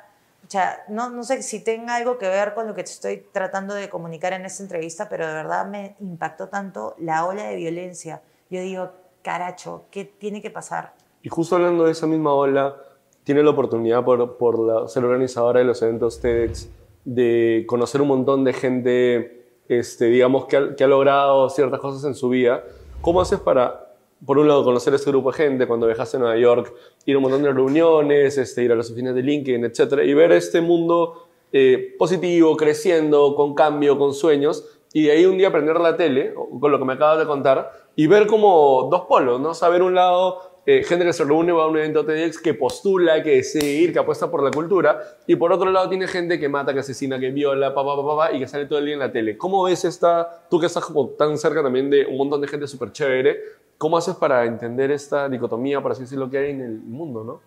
no, 0.88 1.11
no 1.11 1.23
sé 1.23 1.43
si 1.43 1.61
tenga 1.61 1.97
algo 1.97 2.19
que 2.19 2.28
ver 2.28 2.54
con 2.54 2.66
lo 2.66 2.75
que 2.75 2.85
te 2.85 2.90
estoy 2.90 3.26
tratando 3.33 3.75
de 3.75 3.88
comunicar 3.88 4.33
en 4.33 4.45
esta 4.45 4.62
entrevista, 4.62 5.09
pero 5.09 5.26
de 5.26 5.33
verdad 5.33 5.66
me 5.66 5.97
impactó 6.00 6.49
tanto 6.49 6.95
la 6.99 7.25
ola 7.25 7.45
de 7.45 7.57
violencia. 7.57 8.21
Yo 8.50 8.61
digo, 8.61 8.93
caracho, 9.23 9.87
¿qué 9.90 10.04
tiene 10.04 10.43
que 10.43 10.50
pasar? 10.50 10.93
Y 11.25 11.31
justo 11.31 11.57
hablando 11.57 11.87
de 11.87 11.93
esa 11.93 12.07
misma 12.07 12.35
ola, 12.35 12.76
tiene 13.25 13.43
la 13.43 13.49
oportunidad 13.49 14.04
por, 14.04 14.37
por 14.37 14.90
ser 14.90 15.04
organizadora 15.07 15.61
de 15.61 15.64
los 15.64 15.81
eventos 15.81 16.21
TEDx 16.21 16.69
de 17.07 17.64
conocer 17.66 18.02
un 18.02 18.09
montón 18.09 18.45
de 18.45 18.52
gente, 18.52 19.47
este, 19.66 20.04
digamos, 20.04 20.45
que 20.45 20.59
ha, 20.59 20.76
que 20.76 20.85
ha 20.85 20.87
logrado 20.87 21.49
ciertas 21.49 21.81
cosas 21.81 22.04
en 22.04 22.14
su 22.14 22.28
vida. 22.28 22.62
¿Cómo 23.00 23.23
haces 23.23 23.40
para, 23.40 23.95
por 24.25 24.37
un 24.37 24.49
lado, 24.49 24.64
conocer 24.64 24.93
a 24.93 24.97
ese 24.97 25.11
grupo 25.11 25.33
de 25.33 25.38
gente 25.38 25.66
cuando 25.66 25.87
viajaste 25.87 26.19
a 26.19 26.21
Nueva 26.21 26.37
York, 26.37 26.75
ir 27.07 27.14
a 27.14 27.19
un 27.19 27.23
montón 27.23 27.43
de 27.43 27.54
reuniones, 27.54 28.37
este, 28.37 28.62
ir 28.62 28.73
a 28.73 28.75
las 28.75 28.90
oficinas 28.90 29.14
de 29.14 29.23
LinkedIn, 29.23 29.64
etcétera, 29.64 30.04
y 30.04 30.12
ver 30.12 30.31
este 30.33 30.61
mundo 30.61 31.26
eh, 31.52 31.95
positivo, 31.99 32.54
creciendo, 32.54 33.35
con 33.35 33.54
cambio, 33.54 33.99
con 33.99 34.12
sueños, 34.12 34.78
y 34.93 35.04
de 35.04 35.12
ahí 35.12 35.25
un 35.25 35.38
día 35.38 35.49
aprender 35.49 35.81
la 35.81 35.97
tele, 35.97 36.35
con 36.35 36.71
lo 36.71 36.78
que 36.78 36.85
me 36.85 36.93
acabas 36.93 37.19
de 37.19 37.25
contar, 37.25 37.73
y 37.97 38.09
ver 38.09 38.26
como 38.26 38.88
dos 38.90 39.07
polos, 39.07 39.40
¿no? 39.40 39.54
Saber 39.54 39.83
un 39.83 39.95
lado 39.95 40.53
eh, 40.66 40.83
gente 40.83 41.04
que 41.04 41.12
se 41.12 41.25
reúne 41.25 41.52
va 41.52 41.64
a 41.64 41.66
un 41.66 41.76
evento 41.76 42.04
TEDx 42.06 42.38
que 42.38 42.54
postula, 42.54 43.23
que 43.23 43.37
desea 43.37 43.62
ir, 43.62 43.92
que 43.92 43.99
apuesta 43.99 44.30
por 44.30 44.42
la 44.42 44.50
cultura, 44.50 44.99
y 45.26 45.37
por 45.37 45.52
otro 45.52 45.71
lado 45.71 45.88
tiene 45.88 46.06
gente 46.06 46.38
que 46.38 46.49
mata, 46.49 46.73
que 46.73 46.80
asesina, 46.80 47.18
que 47.18 47.30
viola, 47.30 47.75
pa, 47.75 47.85
pa, 47.85 47.97
pa, 47.97 48.16
pa, 48.16 48.33
y 48.33 48.38
que 48.38 48.49
sale 48.49 48.66
todo 48.66 48.78
el 48.78 48.87
día 48.87 48.94
en 48.94 49.00
la 49.00 49.12
tele. 49.12 49.37
¿Cómo 49.37 49.62
ves 49.64 49.85
esta, 49.85 50.47
tú 50.49 50.59
que 50.59 50.66
estás 50.66 50.85
como 50.85 51.09
tan 51.11 51.37
cerca 51.37 51.62
también 51.62 51.90
de 51.90 52.06
un 52.06 52.16
montón 52.16 52.40
de 52.40 52.49
gente 52.49 52.66
súper 52.66 52.92
chévere, 52.92 53.40
cómo 53.76 53.97
haces 53.97 54.14
para 54.16 54.44
entender 54.44 54.90
esta 54.90 55.29
dicotomía, 55.29 55.83
para 55.83 55.92
así 55.92 56.03
decirlo, 56.03 56.31
que 56.31 56.38
hay 56.38 56.50
en 56.50 56.62
el 56.62 56.79
mundo, 56.79 57.24
no? 57.24 57.40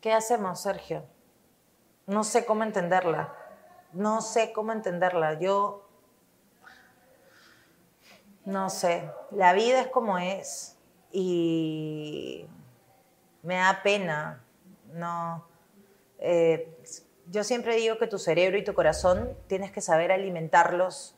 ¿Qué 0.00 0.12
hacemos, 0.12 0.60
Sergio? 0.60 1.04
No 2.06 2.24
sé 2.24 2.44
cómo 2.44 2.64
entenderla. 2.64 3.32
No 3.92 4.20
sé 4.20 4.52
cómo 4.52 4.72
entenderla. 4.72 5.38
Yo 5.38 5.86
no 8.44 8.68
sé. 8.70 9.08
La 9.30 9.52
vida 9.52 9.82
es 9.82 9.86
como 9.88 10.18
es 10.18 10.71
y 11.12 12.46
me 13.42 13.56
da 13.56 13.80
pena. 13.82 14.42
No. 14.94 15.44
Eh, 16.18 16.74
yo 17.26 17.44
siempre 17.44 17.76
digo 17.76 17.98
que 17.98 18.06
tu 18.06 18.18
cerebro 18.18 18.58
y 18.58 18.64
tu 18.64 18.74
corazón 18.74 19.36
tienes 19.46 19.70
que 19.70 19.80
saber 19.80 20.12
alimentarlos 20.12 21.14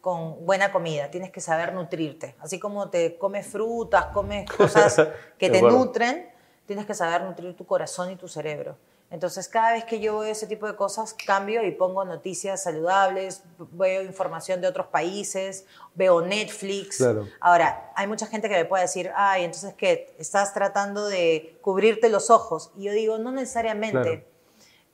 con 0.00 0.46
buena 0.46 0.72
comida, 0.72 1.10
tienes 1.10 1.30
que 1.30 1.40
saber 1.40 1.72
nutrirte. 1.74 2.36
Así 2.40 2.58
como 2.58 2.88
te 2.88 3.18
comes 3.18 3.46
frutas, 3.46 4.06
comes 4.06 4.48
cosas 4.50 4.96
que 5.38 5.50
te 5.50 5.60
nutren, 5.60 6.30
tienes 6.66 6.86
que 6.86 6.94
saber 6.94 7.22
nutrir 7.22 7.56
tu 7.56 7.66
corazón 7.66 8.10
y 8.10 8.16
tu 8.16 8.28
cerebro. 8.28 8.76
Entonces, 9.10 9.48
cada 9.48 9.72
vez 9.72 9.84
que 9.84 10.00
yo 10.00 10.18
veo 10.18 10.30
ese 10.30 10.46
tipo 10.46 10.66
de 10.66 10.76
cosas, 10.76 11.14
cambio 11.14 11.64
y 11.64 11.70
pongo 11.70 12.04
noticias 12.04 12.62
saludables, 12.62 13.42
veo 13.72 14.02
información 14.02 14.60
de 14.60 14.68
otros 14.68 14.88
países, 14.88 15.64
veo 15.94 16.20
Netflix. 16.20 17.02
Ahora, 17.40 17.90
hay 17.96 18.06
mucha 18.06 18.26
gente 18.26 18.50
que 18.50 18.56
me 18.56 18.64
puede 18.66 18.82
decir, 18.82 19.10
ay, 19.16 19.44
entonces, 19.44 19.72
¿qué? 19.78 20.14
Estás 20.18 20.52
tratando 20.52 21.06
de 21.06 21.58
cubrirte 21.62 22.10
los 22.10 22.28
ojos. 22.28 22.70
Y 22.76 22.84
yo 22.84 22.92
digo, 22.92 23.16
no 23.18 23.32
necesariamente. 23.32 24.26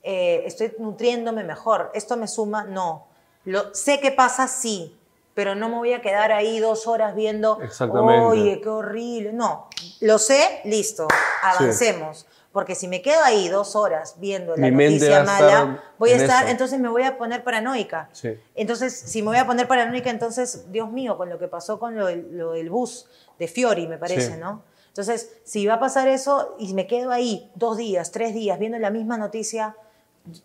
Eh, 0.01 0.43
estoy 0.45 0.73
nutriéndome 0.77 1.43
mejor. 1.43 1.91
¿Esto 1.93 2.15
me 2.15 2.27
suma? 2.27 2.63
No. 2.63 3.07
Lo, 3.43 3.73
sé 3.73 3.99
qué 3.99 4.11
pasa, 4.11 4.47
sí, 4.47 4.97
pero 5.33 5.55
no 5.55 5.67
me 5.67 5.75
voy 5.75 5.93
a 5.93 6.01
quedar 6.01 6.31
ahí 6.31 6.59
dos 6.59 6.87
horas 6.87 7.15
viendo, 7.15 7.59
oye, 8.29 8.61
qué 8.61 8.69
horrible. 8.69 9.33
No, 9.33 9.67
lo 9.99 10.17
sé, 10.19 10.61
listo, 10.63 11.07
avancemos. 11.43 12.25
Porque 12.55 12.73
si 12.73 12.87
me 12.87 13.01
quedo 13.01 13.21
ahí 13.21 13.49
dos 13.49 13.75
horas 13.75 14.15
viendo 14.17 14.55
la 14.55 14.71
noticia 14.71 15.25
mala, 15.25 15.83
voy 15.99 16.11
a 16.11 16.15
estar, 16.15 16.47
entonces 16.47 16.79
me 16.79 16.87
voy 16.87 17.03
a 17.03 17.17
poner 17.17 17.43
paranoica. 17.43 18.09
Entonces, 18.55 18.97
si 18.97 19.21
me 19.21 19.27
voy 19.27 19.37
a 19.39 19.45
poner 19.45 19.67
paranoica, 19.67 20.09
entonces, 20.09 20.71
Dios 20.71 20.89
mío, 20.89 21.17
con 21.17 21.29
lo 21.29 21.37
que 21.37 21.49
pasó 21.49 21.79
con 21.79 21.97
lo, 21.97 22.05
del 22.05 22.69
bus 22.69 23.09
de 23.37 23.49
Fiori, 23.49 23.87
me 23.87 23.97
parece, 23.97 24.37
¿no? 24.37 24.63
Entonces, 24.87 25.33
si 25.43 25.67
va 25.67 25.73
a 25.73 25.79
pasar 25.81 26.07
eso 26.07 26.55
y 26.57 26.73
me 26.75 26.87
quedo 26.87 27.11
ahí 27.11 27.51
dos 27.55 27.75
días, 27.75 28.11
tres 28.11 28.33
días 28.33 28.57
viendo 28.57 28.79
la 28.79 28.89
misma 28.89 29.17
noticia, 29.17 29.75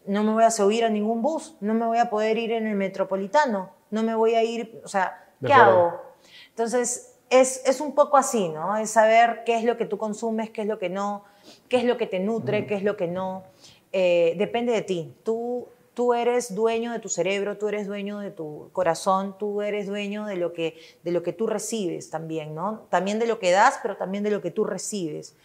no 0.04 0.24
me 0.24 0.32
voy 0.32 0.42
a 0.42 0.50
subir 0.50 0.84
a 0.84 0.88
ningún 0.88 1.22
bus, 1.22 1.54
no 1.60 1.74
me 1.74 1.86
voy 1.86 1.98
a 1.98 2.10
poder 2.10 2.38
ir 2.38 2.50
en 2.50 2.66
el 2.66 2.74
metropolitano, 2.74 3.70
no 3.92 4.02
me 4.02 4.16
voy 4.16 4.34
a 4.34 4.42
ir, 4.42 4.82
o 4.84 4.88
sea, 4.88 5.28
¿qué 5.46 5.52
hago? 5.52 6.02
Entonces, 6.48 7.09
es, 7.30 7.62
es 7.64 7.80
un 7.80 7.94
poco 7.94 8.16
así, 8.16 8.48
¿no? 8.48 8.76
Es 8.76 8.90
saber 8.90 9.42
qué 9.46 9.56
es 9.56 9.64
lo 9.64 9.76
que 9.76 9.86
tú 9.86 9.96
consumes, 9.96 10.50
qué 10.50 10.62
es 10.62 10.68
lo 10.68 10.78
que 10.78 10.90
no 10.90 11.24
qué 11.68 11.78
es 11.78 11.84
lo 11.84 11.96
que 11.96 12.06
te 12.06 12.20
nutre, 12.20 12.66
qué 12.66 12.74
es 12.74 12.82
lo 12.82 12.96
que 12.96 13.06
no. 13.06 13.44
Eh, 13.92 14.34
depende 14.38 14.72
de 14.72 14.82
ti. 14.82 15.14
Tú, 15.22 15.68
tú 15.94 16.14
eres 16.14 16.54
dueño 16.54 16.92
de 16.92 16.98
tu 16.98 17.08
cerebro, 17.08 17.58
tú 17.58 17.68
eres 17.68 17.86
dueño 17.86 18.18
de 18.18 18.30
tu 18.30 18.70
corazón, 18.72 19.36
tú 19.38 19.62
eres 19.62 19.86
dueño 19.86 20.26
de 20.26 20.36
lo 20.36 20.52
que, 20.52 20.76
de 21.02 21.10
lo 21.10 21.22
que 21.22 21.32
tú 21.32 21.46
recibes 21.46 22.10
también, 22.10 22.54
¿no? 22.54 22.86
También 22.90 23.18
de 23.18 23.26
lo 23.26 23.38
que 23.38 23.50
das, 23.50 23.78
pero 23.82 23.96
también 23.96 24.24
de 24.24 24.30
lo 24.30 24.40
que 24.40 24.50
tú 24.50 24.64
recibes. 24.64 25.36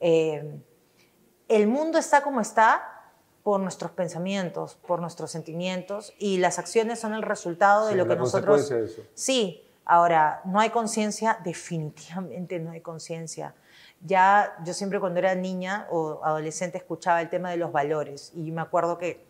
Eh, 0.00 0.58
el 1.48 1.66
mundo 1.66 1.98
está 1.98 2.22
como 2.22 2.40
está 2.40 2.90
por 3.42 3.60
nuestros 3.60 3.90
pensamientos, 3.90 4.78
por 4.86 5.00
nuestros 5.00 5.30
sentimientos 5.30 6.14
y 6.18 6.38
las 6.38 6.58
acciones 6.58 6.98
son 6.98 7.12
el 7.12 7.22
resultado 7.22 7.86
de 7.86 7.94
lo 7.94 8.08
que 8.08 8.16
nosotros... 8.16 8.70
De 8.70 8.86
eso. 8.86 9.02
Sí, 9.12 9.63
ahora, 9.84 10.40
no 10.44 10.60
hay 10.60 10.70
conciencia, 10.70 11.38
definitivamente 11.42 12.58
no 12.58 12.70
hay 12.70 12.80
conciencia 12.80 13.54
ya 14.04 14.54
yo 14.64 14.74
siempre 14.74 15.00
cuando 15.00 15.18
era 15.18 15.34
niña 15.34 15.86
o 15.90 16.20
adolescente 16.22 16.76
escuchaba 16.76 17.22
el 17.22 17.30
tema 17.30 17.50
de 17.50 17.56
los 17.56 17.72
valores 17.72 18.32
y 18.34 18.52
me 18.52 18.60
acuerdo 18.60 18.98
que 18.98 19.24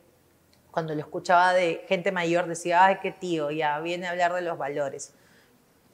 cuando 0.72 0.94
lo 0.94 1.00
escuchaba 1.00 1.52
de 1.54 1.84
gente 1.88 2.10
mayor 2.10 2.48
decía, 2.48 2.84
ay, 2.84 2.98
qué 3.00 3.12
tío, 3.12 3.52
ya 3.52 3.78
viene 3.78 4.08
a 4.08 4.10
hablar 4.10 4.34
de 4.34 4.40
los 4.40 4.58
valores. 4.58 5.14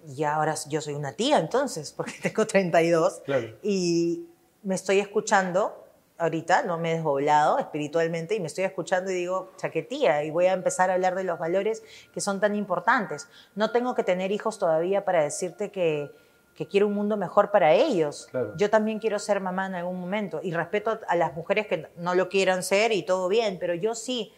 Y 0.09 0.25
ahora 0.25 0.55
yo 0.67 0.81
soy 0.81 0.95
una 0.95 1.13
tía 1.13 1.39
entonces, 1.39 1.93
porque 1.97 2.15
tengo 2.23 2.47
32 2.47 3.23
y 3.63 4.27
me 4.63 4.75
estoy 4.75 4.99
escuchando 5.01 5.80
ahorita, 6.21 6.63
no 6.63 6.79
me 6.79 6.93
he 6.93 6.95
desdoblado 6.97 7.59
espiritualmente 7.59 8.35
y 8.35 8.41
me 8.41 8.47
estoy 8.47 8.65
escuchando 8.65 9.11
y 9.11 9.15
digo, 9.15 9.53
chaquetía, 9.57 10.23
y 10.23 10.31
voy 10.31 10.47
a 10.47 10.53
empezar 10.53 10.91
a 10.91 10.95
hablar 10.95 11.15
de 11.15 11.25
los 11.25 11.39
valores 11.39 11.83
que 12.13 12.21
son 12.21 12.41
tan 12.41 12.55
importantes. 12.55 13.29
No 13.55 13.71
tengo 13.71 13.95
que 13.95 14.05
tener 14.05 14.31
hijos 14.31 14.59
todavía 14.59 15.05
para 15.05 15.23
decirte 15.23 15.71
que, 15.71 16.11
que 16.55 16.69
quiero 16.69 16.87
un 16.87 16.95
mundo 16.95 17.17
mejor 17.17 17.51
para 17.51 17.73
ellos. 17.73 18.29
Yo 18.57 18.69
también 18.69 18.99
quiero 18.99 19.19
ser 19.19 19.41
mamá 19.41 19.67
en 19.67 19.77
algún 19.77 19.99
momento 19.99 20.41
y 20.43 20.53
respeto 20.53 21.01
a 21.09 21.17
las 21.17 21.35
mujeres 21.35 21.67
que 21.67 21.89
no 21.97 22.15
lo 22.15 22.29
quieran 22.29 22.63
ser 22.63 22.93
y 22.93 23.03
todo 23.03 23.29
bien, 23.29 23.59
pero 23.59 23.75
yo 23.75 23.95
sí, 23.95 24.33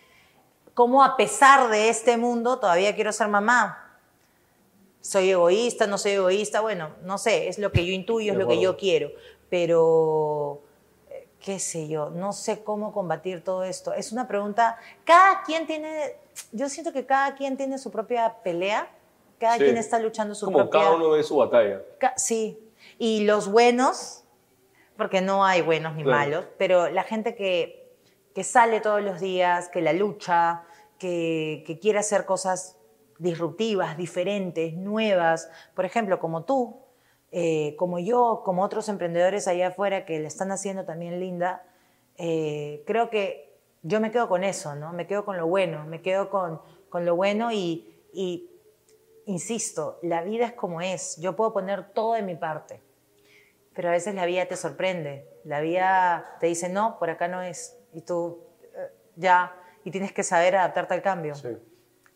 como 0.72 1.02
a 1.02 1.16
pesar 1.16 1.68
de 1.68 1.88
este 1.88 2.16
mundo 2.16 2.58
todavía 2.58 2.94
quiero 2.94 3.12
ser 3.12 3.26
mamá. 3.26 3.98
Soy 5.00 5.30
egoísta, 5.30 5.88
no 5.88 5.98
soy 5.98 6.12
egoísta, 6.12 6.60
bueno, 6.60 6.90
no 7.02 7.18
sé, 7.18 7.48
es 7.48 7.58
lo 7.58 7.72
que 7.72 7.84
yo 7.84 7.92
intuyo, 7.92 8.32
es 8.32 8.38
lo 8.38 8.46
que 8.46 8.60
yo 8.60 8.76
quiero, 8.76 9.10
pero 9.50 10.62
qué 11.42 11.58
sé 11.58 11.88
yo, 11.88 12.10
no 12.10 12.32
sé 12.32 12.62
cómo 12.62 12.92
combatir 12.92 13.42
todo 13.42 13.64
esto. 13.64 13.92
Es 13.92 14.12
una 14.12 14.28
pregunta, 14.28 14.78
cada 15.04 15.42
quien 15.42 15.66
tiene, 15.66 16.16
yo 16.52 16.68
siento 16.68 16.92
que 16.92 17.04
cada 17.04 17.34
quien 17.34 17.56
tiene 17.56 17.78
su 17.78 17.90
propia 17.90 18.36
pelea 18.42 18.88
cada 19.42 19.58
quien 19.58 19.76
está 19.76 19.98
luchando 19.98 20.36
su 20.36 20.46
Como 20.46 20.70
cada 20.70 20.92
uno 20.92 21.10
ve 21.10 21.24
su 21.24 21.36
batalla. 21.36 21.82
sí. 22.16 22.60
Y 22.96 23.24
los 23.24 23.50
buenos, 23.50 24.22
porque 24.96 25.20
no 25.20 25.44
hay 25.44 25.62
buenos 25.62 25.96
ni 25.96 26.04
malos, 26.04 26.44
pero 26.58 26.88
la 26.88 27.02
gente 27.02 27.34
que, 27.34 27.92
que 28.36 28.44
sale 28.44 28.80
todos 28.80 29.02
los 29.02 29.18
días, 29.18 29.68
que 29.68 29.82
la 29.82 29.92
lucha, 29.92 30.62
que, 30.96 31.64
que 31.66 31.80
quiere 31.80 31.98
hacer 31.98 32.24
cosas 32.24 32.76
disruptivas, 33.18 33.96
diferentes, 33.96 34.74
nuevas. 34.74 35.50
Por 35.74 35.86
ejemplo, 35.86 36.20
como 36.20 36.44
tú, 36.44 36.76
eh, 37.32 37.74
como 37.76 37.98
yo, 37.98 38.42
como 38.44 38.62
otros 38.62 38.90
emprendedores 38.90 39.48
allá 39.48 39.68
afuera 39.68 40.04
que 40.04 40.20
le 40.20 40.26
están 40.26 40.52
haciendo 40.52 40.84
también 40.84 41.18
linda, 41.18 41.64
eh, 42.18 42.84
creo 42.86 43.08
que 43.08 43.58
yo 43.80 44.00
me 44.00 44.10
quedo 44.10 44.28
con 44.28 44.44
eso, 44.44 44.74
¿no? 44.74 44.92
Me 44.92 45.06
quedo 45.06 45.24
con 45.24 45.38
lo 45.38 45.46
bueno, 45.46 45.86
me 45.86 46.02
quedo 46.02 46.28
con, 46.28 46.60
con 46.90 47.06
lo 47.06 47.16
bueno 47.16 47.50
y, 47.50 48.06
y, 48.12 48.50
insisto, 49.24 49.98
la 50.02 50.22
vida 50.22 50.44
es 50.44 50.52
como 50.52 50.82
es. 50.82 51.16
Yo 51.16 51.34
puedo 51.34 51.54
poner 51.54 51.92
todo 51.94 52.12
de 52.12 52.22
mi 52.22 52.36
parte, 52.36 52.82
pero 53.74 53.88
a 53.88 53.92
veces 53.92 54.14
la 54.14 54.26
vida 54.26 54.46
te 54.46 54.56
sorprende. 54.56 55.26
La 55.44 55.60
vida 55.62 56.36
te 56.38 56.48
dice, 56.48 56.68
no, 56.68 56.98
por 56.98 57.08
acá 57.08 57.28
no 57.28 57.40
es. 57.40 57.78
Y 57.94 58.02
tú, 58.02 58.44
eh, 58.62 58.92
ya, 59.16 59.56
y 59.84 59.90
tienes 59.90 60.12
que 60.12 60.22
saber 60.22 60.54
adaptarte 60.54 60.92
al 60.92 61.02
cambio. 61.02 61.34
Sí. 61.34 61.48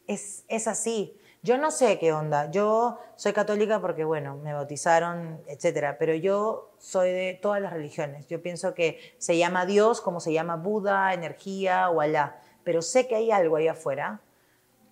Es, 0.06 0.44
es 0.46 0.68
así. 0.68 1.18
Yo 1.46 1.58
no 1.58 1.70
sé 1.70 2.00
qué 2.00 2.12
onda. 2.12 2.50
Yo 2.50 2.98
soy 3.14 3.32
católica 3.32 3.80
porque, 3.80 4.02
bueno, 4.02 4.34
me 4.36 4.52
bautizaron, 4.52 5.40
etcétera. 5.46 5.96
Pero 5.96 6.12
yo 6.16 6.72
soy 6.78 7.12
de 7.12 7.38
todas 7.40 7.62
las 7.62 7.72
religiones. 7.72 8.26
Yo 8.26 8.42
pienso 8.42 8.74
que 8.74 9.14
se 9.18 9.38
llama 9.38 9.64
Dios 9.64 10.00
como 10.00 10.18
se 10.18 10.32
llama 10.32 10.56
Buda, 10.56 11.14
energía 11.14 11.88
o 11.88 12.00
Alá. 12.00 12.40
Pero 12.64 12.82
sé 12.82 13.06
que 13.06 13.14
hay 13.14 13.30
algo 13.30 13.54
ahí 13.54 13.68
afuera 13.68 14.20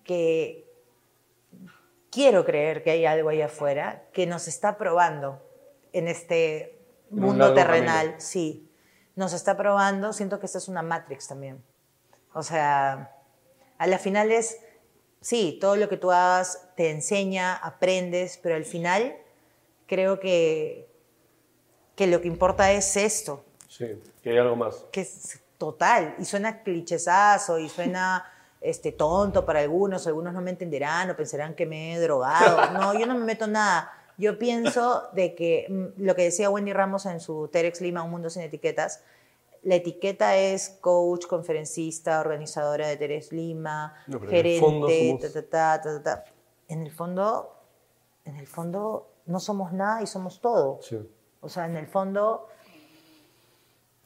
que 0.05 0.65
quiero 2.09 2.45
creer 2.45 2.83
que 2.83 2.91
hay 2.91 3.05
algo 3.05 3.27
ahí 3.27 3.41
afuera 3.41 4.05
que 4.13 4.25
nos 4.25 4.47
está 4.47 4.77
probando 4.77 5.41
en 5.91 6.07
este 6.07 6.79
En 7.11 7.19
un 7.19 7.19
mundo 7.19 7.53
terrenal. 7.53 8.05
camino. 8.05 8.21
Sí, 8.21 8.71
nos 9.17 9.33
está 9.33 9.57
probando. 9.57 10.13
Siento 10.13 10.39
que 10.39 10.45
esta 10.45 10.59
es 10.59 10.69
una 10.69 10.83
Matrix 10.83 11.27
también. 11.27 11.61
O 12.33 12.43
sea, 12.43 13.11
a 13.77 13.87
la 13.87 13.97
final 13.97 14.31
es, 14.31 14.57
sí, 15.25 15.57
todo 15.59 15.75
lo 15.75 15.89
que 15.89 15.97
tú 15.97 16.11
hagas 16.11 16.67
te 16.75 16.91
enseña, 16.91 17.55
aprendes, 17.55 18.39
pero 18.43 18.53
al 18.55 18.63
final 18.63 19.15
creo 19.87 20.19
que, 20.19 20.87
que 21.95 22.05
lo 22.05 22.21
que 22.21 22.27
importa 22.27 22.71
es 22.71 22.95
esto, 22.95 23.43
Sí, 23.67 23.87
que 24.21 24.29
hay 24.29 24.37
algo 24.37 24.55
más. 24.55 24.85
que 24.91 25.01
es 25.01 25.39
total, 25.57 26.13
y 26.19 26.25
suena 26.25 26.61
clichesazo, 26.61 27.57
y 27.57 27.69
suena 27.69 28.23
este, 28.61 28.91
tonto 28.91 29.47
para 29.47 29.61
algunos, 29.61 30.05
algunos 30.05 30.31
no 30.31 30.41
me 30.41 30.51
entenderán 30.51 31.09
o 31.09 31.15
pensarán 31.15 31.55
que 31.55 31.65
me 31.65 31.95
he 31.95 31.99
drogado. 31.99 32.57
No, 32.73 32.93
yo 32.93 33.07
no 33.07 33.15
me 33.15 33.25
meto 33.25 33.45
en 33.45 33.53
nada. 33.53 33.91
Yo 34.17 34.37
pienso 34.37 35.09
de 35.13 35.33
que 35.33 35.65
mm, 35.67 36.03
lo 36.05 36.15
que 36.15 36.23
decía 36.23 36.51
Wendy 36.51 36.71
Ramos 36.71 37.07
en 37.07 37.19
su 37.19 37.49
TEDx 37.51 37.81
Lima, 37.81 38.03
Un 38.03 38.11
Mundo 38.11 38.29
Sin 38.29 38.43
Etiquetas, 38.43 39.01
la 39.65 39.75
etiqueta 39.75 40.37
es 40.37 40.69
coach, 40.81 41.25
conferencista, 41.27 42.19
organizadora 42.21 42.87
de 42.87 42.97
Teres 42.97 43.31
Lima, 43.33 43.93
No, 44.07 44.19
gerente, 44.21 45.17
ta, 45.19 45.43
ta, 45.43 45.81
ta, 45.81 46.03
ta. 46.03 46.23
En 46.69 46.81
el 46.83 46.91
fondo, 46.91 47.53
en 48.25 48.37
el 48.37 48.47
fondo 48.47 49.11
no 49.25 49.39
somos 49.39 49.73
nada 49.73 50.01
y 50.01 50.07
somos 50.07 50.39
todo. 50.39 50.79
Sí. 50.81 50.97
O 51.41 51.49
sea, 51.49 51.65
en 51.65 51.75
el 51.77 51.87
fondo, 51.87 52.47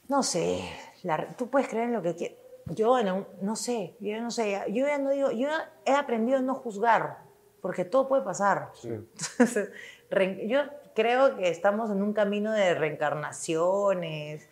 no 0.08 0.22
sé, 0.22 0.60
la- 1.02 1.36
tú 1.36 1.48
puedes 1.48 1.68
creer 1.68 1.84
en 1.84 1.92
lo 1.94 2.02
que 2.02 2.14
quieras. 2.16 2.38
Yo 2.66 2.92
un- 2.92 3.26
no 3.40 3.56
sé, 3.56 3.96
yo 4.00 4.20
no 4.20 4.30
sé, 4.30 4.52
yo 4.68 4.86
ya 4.86 4.98
no 4.98 5.10
digo, 5.10 5.30
yo 5.30 5.48
he 5.84 5.92
aprendido 5.92 6.38
a 6.38 6.42
no 6.42 6.54
juzgar, 6.54 7.18
porque 7.60 7.84
todo 7.84 8.08
puede 8.08 8.22
pasar. 8.22 8.70
Sí. 8.74 8.88
Entonces, 8.88 9.70
re- 10.10 10.46
yo 10.48 10.60
creo 10.94 11.36
que 11.36 11.48
estamos 11.48 11.90
en 11.90 12.02
un 12.02 12.12
camino 12.12 12.52
de 12.52 12.74
reencarnaciones, 12.74 14.48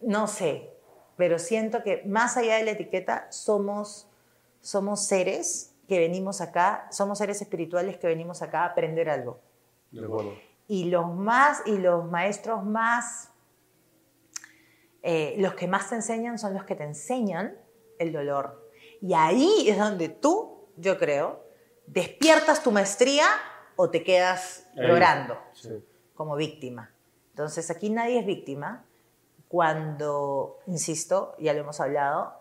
no 0.00 0.26
sé, 0.26 0.70
pero 1.16 1.38
siento 1.38 1.82
que 1.82 2.02
más 2.06 2.36
allá 2.36 2.56
de 2.56 2.64
la 2.64 2.70
etiqueta 2.72 3.26
somos, 3.30 4.08
somos 4.60 5.04
seres 5.06 5.74
que 5.88 5.98
venimos 5.98 6.40
acá, 6.40 6.86
somos 6.90 7.18
seres 7.18 7.40
espirituales 7.42 7.98
que 7.98 8.06
venimos 8.06 8.42
acá 8.42 8.62
a 8.62 8.66
aprender 8.66 9.10
algo 9.10 9.40
De 9.90 10.04
acuerdo. 10.04 10.32
y 10.68 10.84
los 10.84 11.12
más 11.14 11.62
y 11.66 11.78
los 11.78 12.04
maestros 12.10 12.64
más 12.64 13.28
eh, 15.02 15.34
los 15.38 15.54
que 15.54 15.66
más 15.66 15.88
te 15.88 15.94
enseñan 15.96 16.38
son 16.38 16.52
los 16.54 16.64
que 16.64 16.74
te 16.74 16.84
enseñan 16.84 17.56
el 17.98 18.12
dolor 18.12 18.70
y 19.00 19.14
ahí 19.14 19.68
es 19.68 19.78
donde 19.78 20.08
tú 20.10 20.68
yo 20.76 20.98
creo 20.98 21.42
despiertas 21.86 22.62
tu 22.62 22.70
maestría 22.70 23.24
o 23.76 23.90
te 23.90 24.04
quedas 24.04 24.66
llorando 24.76 25.38
Sí. 25.54 25.70
como 26.14 26.36
víctima 26.36 26.94
entonces 27.30 27.70
aquí 27.70 27.88
nadie 27.90 28.20
es 28.20 28.26
víctima 28.26 28.84
cuando 29.50 30.60
insisto 30.68 31.34
ya 31.40 31.52
lo 31.52 31.60
hemos 31.60 31.80
hablado 31.80 32.38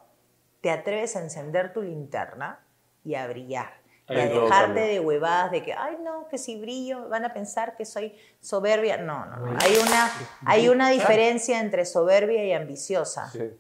te 0.62 0.70
atreves 0.70 1.16
a 1.16 1.22
encender 1.22 1.74
tu 1.74 1.82
linterna 1.82 2.64
y 3.04 3.16
a 3.16 3.28
brillar 3.28 3.82
y 4.08 4.14
a 4.14 4.28
dejarte 4.28 4.80
de 4.80 5.00
huevadas 5.00 5.52
de 5.52 5.64
que, 5.64 5.74
ay, 5.74 5.98
no, 6.04 6.28
que 6.28 6.38
si 6.38 6.60
brillo 6.60 7.10
van 7.10 7.26
a 7.26 7.34
pensar 7.34 7.76
que 7.76 7.86
soy 7.86 8.16
soberbia. 8.42 8.98
No, 8.98 9.26
no, 9.26 9.38
no. 9.38 9.58
Hay 9.62 9.76
una, 9.78 10.12
hay 10.46 10.70
una 10.70 10.90
diferencia 10.90 11.60
entre 11.60 11.86
soberbia 11.86 12.44
y 12.44 12.52
ambiciosa. 12.54 13.30
Sí. 13.30 13.52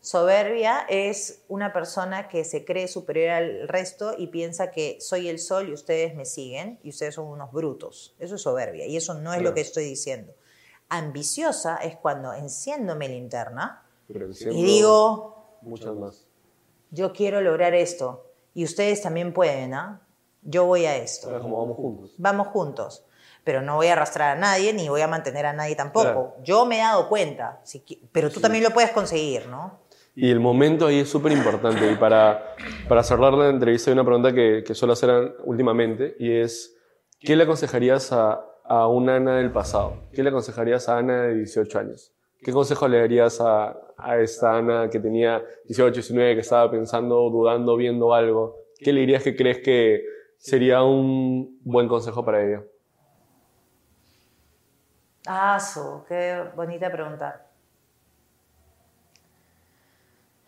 Soberbia 0.00 0.84
es 0.90 1.44
una 1.48 1.72
persona 1.72 2.28
que 2.28 2.44
se 2.44 2.66
cree 2.66 2.88
superior 2.88 3.30
al 3.30 3.68
resto 3.68 4.14
y 4.16 4.26
piensa 4.26 4.70
que 4.70 4.98
soy 5.00 5.28
el 5.28 5.38
sol 5.38 5.70
y 5.70 5.72
ustedes 5.72 6.14
me 6.14 6.26
siguen 6.26 6.78
y 6.82 6.90
ustedes 6.90 7.14
son 7.14 7.26
unos 7.26 7.50
brutos. 7.52 8.14
Eso 8.18 8.34
es 8.34 8.42
soberbia 8.42 8.86
y 8.86 8.98
eso 8.98 9.14
no 9.14 9.32
es 9.32 9.40
lo 9.40 9.54
que 9.54 9.62
estoy 9.62 9.84
diciendo. 9.84 10.34
Ambiciosa 10.88 11.76
es 11.76 11.96
cuando 11.96 12.32
enciendo 12.32 12.94
mi 12.94 13.08
linterna 13.08 13.82
y 14.08 14.64
digo, 14.64 15.58
Muchas 15.62 15.94
más. 15.94 16.26
yo 16.90 17.12
quiero 17.12 17.40
lograr 17.40 17.74
esto 17.74 18.30
y 18.54 18.64
ustedes 18.64 19.02
también 19.02 19.32
pueden, 19.32 19.74
¿ah? 19.74 20.00
Yo 20.42 20.66
voy 20.66 20.84
a 20.84 20.96
esto. 20.96 21.36
Como 21.40 21.58
vamos 21.58 21.76
juntos. 21.76 22.14
Vamos 22.18 22.48
juntos. 22.48 23.04
Pero 23.44 23.62
no 23.62 23.76
voy 23.76 23.88
a 23.88 23.92
arrastrar 23.94 24.36
a 24.36 24.40
nadie 24.40 24.72
ni 24.72 24.88
voy 24.88 25.00
a 25.00 25.08
mantener 25.08 25.46
a 25.46 25.52
nadie 25.52 25.74
tampoco. 25.74 26.04
Claro. 26.04 26.34
Yo 26.42 26.66
me 26.66 26.76
he 26.76 26.80
dado 26.80 27.08
cuenta, 27.08 27.60
pero 28.12 28.30
tú 28.30 28.40
también 28.40 28.62
lo 28.62 28.70
puedes 28.70 28.90
conseguir, 28.90 29.46
¿no? 29.48 29.80
Y 30.14 30.30
el 30.30 30.38
momento 30.40 30.86
ahí 30.86 31.00
es 31.00 31.08
súper 31.08 31.32
importante. 31.32 31.90
Y 31.90 31.96
para, 31.96 32.54
para 32.88 33.02
cerrar 33.02 33.32
la 33.32 33.48
entrevista 33.48 33.90
hay 33.90 33.94
una 33.94 34.04
pregunta 34.04 34.32
que, 34.32 34.62
que 34.64 34.74
suelo 34.74 34.92
hacer 34.92 35.36
últimamente 35.44 36.14
y 36.18 36.30
es, 36.40 36.76
¿qué 37.20 37.36
le 37.36 37.44
aconsejarías 37.44 38.12
a, 38.12 38.44
a 38.64 38.88
una 38.88 39.16
Ana 39.16 39.36
del 39.36 39.52
pasado? 39.52 40.08
¿Qué 40.12 40.22
le 40.22 40.30
aconsejarías 40.30 40.88
a 40.88 40.98
Ana 40.98 41.22
de 41.22 41.34
18 41.36 41.78
años? 41.78 42.12
¿Qué 42.42 42.52
consejo 42.52 42.88
le 42.88 42.98
darías 42.98 43.40
a, 43.40 43.76
esta 44.18 44.56
Ana 44.56 44.90
que 44.90 44.98
tenía 44.98 45.42
18, 45.66 45.94
19, 45.94 46.34
que 46.34 46.40
estaba 46.40 46.70
pensando, 46.70 47.30
dudando, 47.30 47.76
viendo 47.76 48.12
algo? 48.12 48.56
¿Qué 48.78 48.92
le 48.92 49.00
dirías 49.00 49.22
que 49.22 49.36
crees 49.36 49.60
que 49.60 50.04
sería 50.36 50.82
un 50.82 51.58
buen 51.62 51.88
consejo 51.88 52.24
para 52.24 52.42
ella? 52.42 52.62
Ah, 55.26 55.58
su, 55.58 56.04
qué 56.06 56.44
bonita 56.54 56.90
pregunta. 56.90 57.46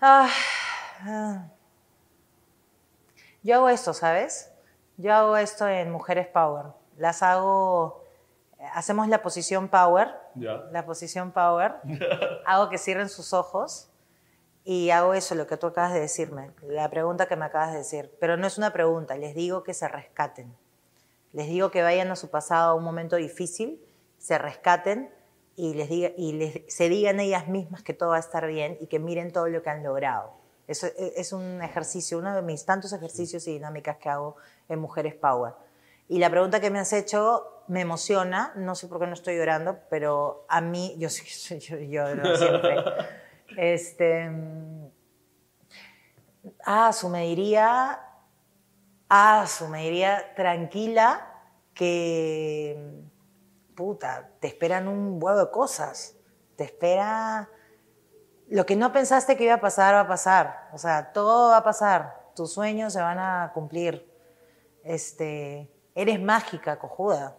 Ah, 0.00 0.28
ah. 1.00 1.48
Yo 3.42 3.54
hago 3.54 3.68
esto, 3.68 3.94
¿sabes? 3.94 4.52
Yo 4.98 5.14
hago 5.14 5.36
esto 5.36 5.66
en 5.68 5.90
Mujeres 5.90 6.26
Power. 6.26 6.66
Las 6.98 7.22
hago, 7.22 8.02
hacemos 8.72 9.08
la 9.08 9.22
posición 9.22 9.68
Power, 9.68 10.14
la 10.34 10.84
posición 10.84 11.32
Power. 11.32 11.76
hago 12.46 12.68
que 12.68 12.78
cierren 12.78 13.08
sus 13.08 13.32
ojos 13.32 13.90
y 14.64 14.90
hago 14.90 15.14
eso, 15.14 15.34
lo 15.34 15.46
que 15.46 15.56
tú 15.56 15.68
acabas 15.68 15.92
de 15.92 16.00
decirme, 16.00 16.50
la 16.62 16.90
pregunta 16.90 17.26
que 17.26 17.36
me 17.36 17.44
acabas 17.44 17.72
de 17.72 17.78
decir. 17.78 18.12
Pero 18.18 18.36
no 18.36 18.46
es 18.46 18.58
una 18.58 18.72
pregunta, 18.72 19.16
les 19.16 19.34
digo 19.34 19.62
que 19.62 19.74
se 19.74 19.86
rescaten. 19.88 20.56
Les 21.32 21.46
digo 21.48 21.70
que 21.70 21.82
vayan 21.82 22.10
a 22.10 22.16
su 22.16 22.30
pasado 22.30 22.72
a 22.72 22.74
un 22.74 22.82
momento 22.82 23.16
difícil, 23.16 23.80
se 24.18 24.38
rescaten 24.38 25.12
y, 25.54 25.74
les 25.74 25.88
diga, 25.88 26.10
y 26.16 26.32
les, 26.32 26.62
se 26.68 26.88
digan 26.88 27.20
ellas 27.20 27.48
mismas 27.48 27.82
que 27.82 27.94
todo 27.94 28.10
va 28.10 28.16
a 28.16 28.20
estar 28.20 28.46
bien 28.46 28.76
y 28.80 28.86
que 28.86 28.98
miren 28.98 29.32
todo 29.32 29.48
lo 29.48 29.62
que 29.62 29.70
han 29.70 29.82
logrado. 29.82 30.32
Eso 30.66 30.86
es, 30.86 31.12
es 31.16 31.32
un 31.32 31.62
ejercicio, 31.62 32.18
uno 32.18 32.34
de 32.34 32.42
mis 32.42 32.64
tantos 32.64 32.92
ejercicios 32.92 33.46
y 33.46 33.52
dinámicas 33.52 33.98
que 33.98 34.08
hago 34.08 34.36
en 34.68 34.80
Mujeres 34.80 35.14
Power. 35.14 35.54
Y 36.08 36.18
la 36.18 36.30
pregunta 36.30 36.60
que 36.60 36.70
me 36.70 36.78
has 36.80 36.92
hecho 36.92 37.55
me 37.68 37.80
emociona, 37.80 38.52
no 38.56 38.74
sé 38.74 38.88
por 38.88 39.00
qué 39.00 39.06
no 39.06 39.14
estoy 39.14 39.36
llorando, 39.36 39.78
pero 39.90 40.46
a 40.48 40.60
mí, 40.60 40.94
yo 40.98 41.08
sí 41.08 41.58
yo, 41.58 41.76
lloro 41.78 42.36
siempre. 42.36 42.76
Este, 43.56 44.28
mm, 44.28 44.90
ah, 46.64 46.92
su 46.92 47.08
me 47.08 47.22
diría, 47.22 48.00
ah, 49.08 49.46
su 49.46 49.68
me 49.68 49.84
diría 49.84 50.34
tranquila 50.34 51.32
que, 51.72 53.04
puta, 53.76 54.30
te 54.40 54.48
esperan 54.48 54.88
un 54.88 55.22
huevo 55.22 55.38
de 55.38 55.50
cosas, 55.52 56.16
te 56.56 56.64
espera, 56.64 57.48
lo 58.48 58.66
que 58.66 58.74
no 58.74 58.92
pensaste 58.92 59.36
que 59.36 59.44
iba 59.44 59.54
a 59.54 59.60
pasar, 59.60 59.94
va 59.94 60.00
a 60.00 60.08
pasar, 60.08 60.68
o 60.72 60.78
sea, 60.78 61.12
todo 61.12 61.50
va 61.50 61.58
a 61.58 61.64
pasar, 61.64 62.30
tus 62.34 62.52
sueños 62.52 62.92
se 62.92 63.00
van 63.00 63.20
a 63.20 63.52
cumplir, 63.54 64.12
este, 64.82 65.70
eres 65.94 66.20
mágica, 66.20 66.78
cojuda, 66.78 67.38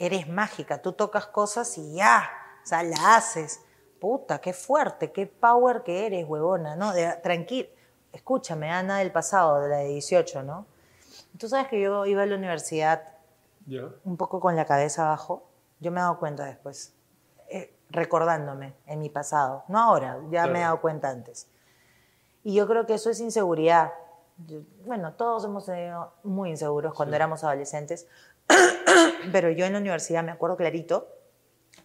eres 0.00 0.26
mágica, 0.28 0.80
tú 0.80 0.92
tocas 0.94 1.26
cosas 1.26 1.76
y 1.78 1.94
ya, 1.96 2.28
o 2.64 2.66
sea, 2.66 2.82
la 2.82 3.16
haces. 3.16 3.60
Puta, 4.00 4.40
qué 4.40 4.54
fuerte, 4.54 5.12
qué 5.12 5.26
power 5.26 5.82
que 5.82 6.06
eres, 6.06 6.26
huevona, 6.26 6.74
¿no? 6.74 6.92
De- 6.94 7.12
tranquila. 7.22 7.68
escúchame, 8.12 8.70
Ana 8.70 8.98
del 8.98 9.12
pasado, 9.12 9.60
de 9.60 9.68
la 9.68 9.76
de 9.76 9.88
18, 9.88 10.42
¿no? 10.42 10.66
Tú 11.38 11.48
sabes 11.48 11.68
que 11.68 11.80
yo 11.80 12.06
iba 12.06 12.22
a 12.22 12.26
la 12.26 12.34
universidad 12.34 13.02
un 14.04 14.16
poco 14.16 14.40
con 14.40 14.56
la 14.56 14.64
cabeza 14.64 15.06
abajo. 15.06 15.44
Yo 15.80 15.90
me 15.92 16.00
he 16.00 16.02
dado 16.02 16.18
cuenta 16.18 16.44
después, 16.46 16.94
eh, 17.50 17.76
recordándome 17.90 18.74
en 18.86 19.00
mi 19.00 19.10
pasado. 19.10 19.64
No 19.68 19.78
ahora, 19.78 20.18
ya 20.30 20.46
me 20.46 20.60
he 20.60 20.62
dado 20.62 20.80
cuenta 20.80 21.10
antes. 21.10 21.46
Y 22.42 22.54
yo 22.54 22.66
creo 22.66 22.86
que 22.86 22.94
eso 22.94 23.10
es 23.10 23.20
inseguridad. 23.20 23.92
bueno, 24.86 25.12
todos 25.12 25.44
hemos 25.44 25.66
sido 25.66 26.14
muy 26.24 26.48
inseguros 26.50 26.94
cuando 26.94 27.14
éramos 27.14 27.44
adolescentes, 27.44 28.08
pero 29.32 29.50
yo 29.50 29.66
en 29.66 29.72
la 29.72 29.78
universidad 29.78 30.24
me 30.24 30.32
acuerdo 30.32 30.56
clarito 30.56 31.08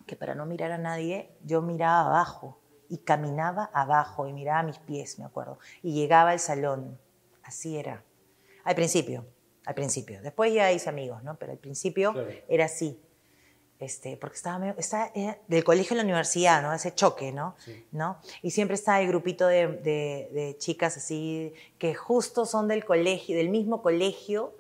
que 0.05 0.15
para 0.15 0.35
no 0.35 0.45
mirar 0.45 0.71
a 0.71 0.77
nadie, 0.77 1.29
yo 1.43 1.61
miraba 1.61 2.07
abajo 2.07 2.59
y 2.89 2.99
caminaba 2.99 3.69
abajo 3.73 4.27
y 4.27 4.33
miraba 4.33 4.63
mis 4.63 4.77
pies, 4.79 5.19
me 5.19 5.25
acuerdo, 5.25 5.59
y 5.81 5.93
llegaba 5.93 6.31
al 6.31 6.39
salón. 6.39 6.99
Así 7.43 7.77
era. 7.77 8.03
Al 8.63 8.75
principio, 8.75 9.25
al 9.65 9.75
principio. 9.75 10.21
Después 10.21 10.53
ya 10.53 10.71
hice 10.71 10.89
amigos, 10.89 11.23
¿no? 11.23 11.35
Pero 11.37 11.51
al 11.51 11.57
principio 11.57 12.13
era 12.47 12.65
así. 12.65 12.99
Este, 13.77 14.15
porque 14.15 14.37
estaba, 14.37 14.57
medio, 14.57 14.73
estaba 14.77 15.11
del 15.47 15.63
colegio 15.65 15.95
a 15.95 15.97
la 15.97 16.03
universidad, 16.03 16.61
¿no? 16.61 16.73
Ese 16.73 16.95
choque, 16.95 17.33
¿no? 17.33 17.55
¿no? 17.91 18.19
Y 18.41 18.51
siempre 18.51 18.75
está 18.75 19.01
el 19.01 19.07
grupito 19.07 19.47
de, 19.47 19.67
de, 19.67 20.55
chicas 20.57 20.95
así 20.95 21.53
que 21.77 21.93
justo 21.93 22.45
son 22.45 22.69
del 22.69 22.85
colegio, 22.85 23.35
del 23.35 23.49
mismo 23.49 23.81
colegio, 23.81 24.55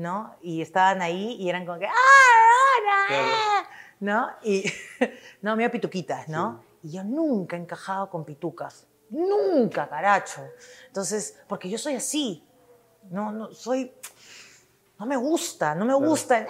¿no? 0.00 0.34
Y 0.40 0.62
estaban 0.62 1.02
ahí 1.02 1.36
y 1.38 1.48
eran 1.48 1.66
como 1.66 1.78
que 1.78 1.86
¡Ah, 1.86 3.68
¿no? 4.00 4.30
Y 4.42 4.64
no, 5.42 5.56
medio 5.56 5.70
pituquitas, 5.70 6.28
¿no? 6.28 6.64
Y 6.82 6.92
yo 6.92 7.04
nunca 7.04 7.56
he 7.56 7.60
encajado 7.60 8.08
con 8.08 8.24
pitucas. 8.24 8.86
Nunca, 9.10 9.88
caracho. 9.88 10.40
Entonces, 10.86 11.38
porque 11.46 11.68
yo 11.68 11.78
soy 11.78 11.96
así. 11.96 12.46
No, 13.10 13.30
no, 13.32 13.52
soy... 13.52 13.92
No 14.98 15.06
me 15.06 15.16
gusta, 15.16 15.74
no 15.74 15.86
me 15.86 15.94
gusta. 15.94 16.46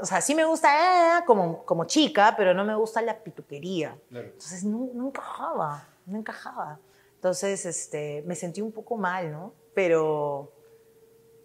O 0.00 0.04
sea, 0.04 0.20
sí 0.20 0.34
me 0.34 0.44
gusta 0.44 1.18
eh, 1.18 1.24
como, 1.24 1.64
como 1.64 1.84
chica, 1.84 2.34
pero 2.36 2.52
no 2.52 2.64
me 2.64 2.74
gusta 2.74 3.00
la 3.00 3.16
pituquería. 3.16 3.96
Entonces, 4.10 4.64
no, 4.64 4.90
no, 4.92 5.06
encajaba, 5.06 5.86
no 6.04 6.18
encajaba. 6.18 6.80
Entonces, 7.14 7.64
este, 7.64 8.24
me 8.26 8.34
sentí 8.34 8.60
un 8.60 8.72
poco 8.72 8.96
mal, 8.96 9.30
¿no? 9.30 9.54
Pero, 9.72 10.52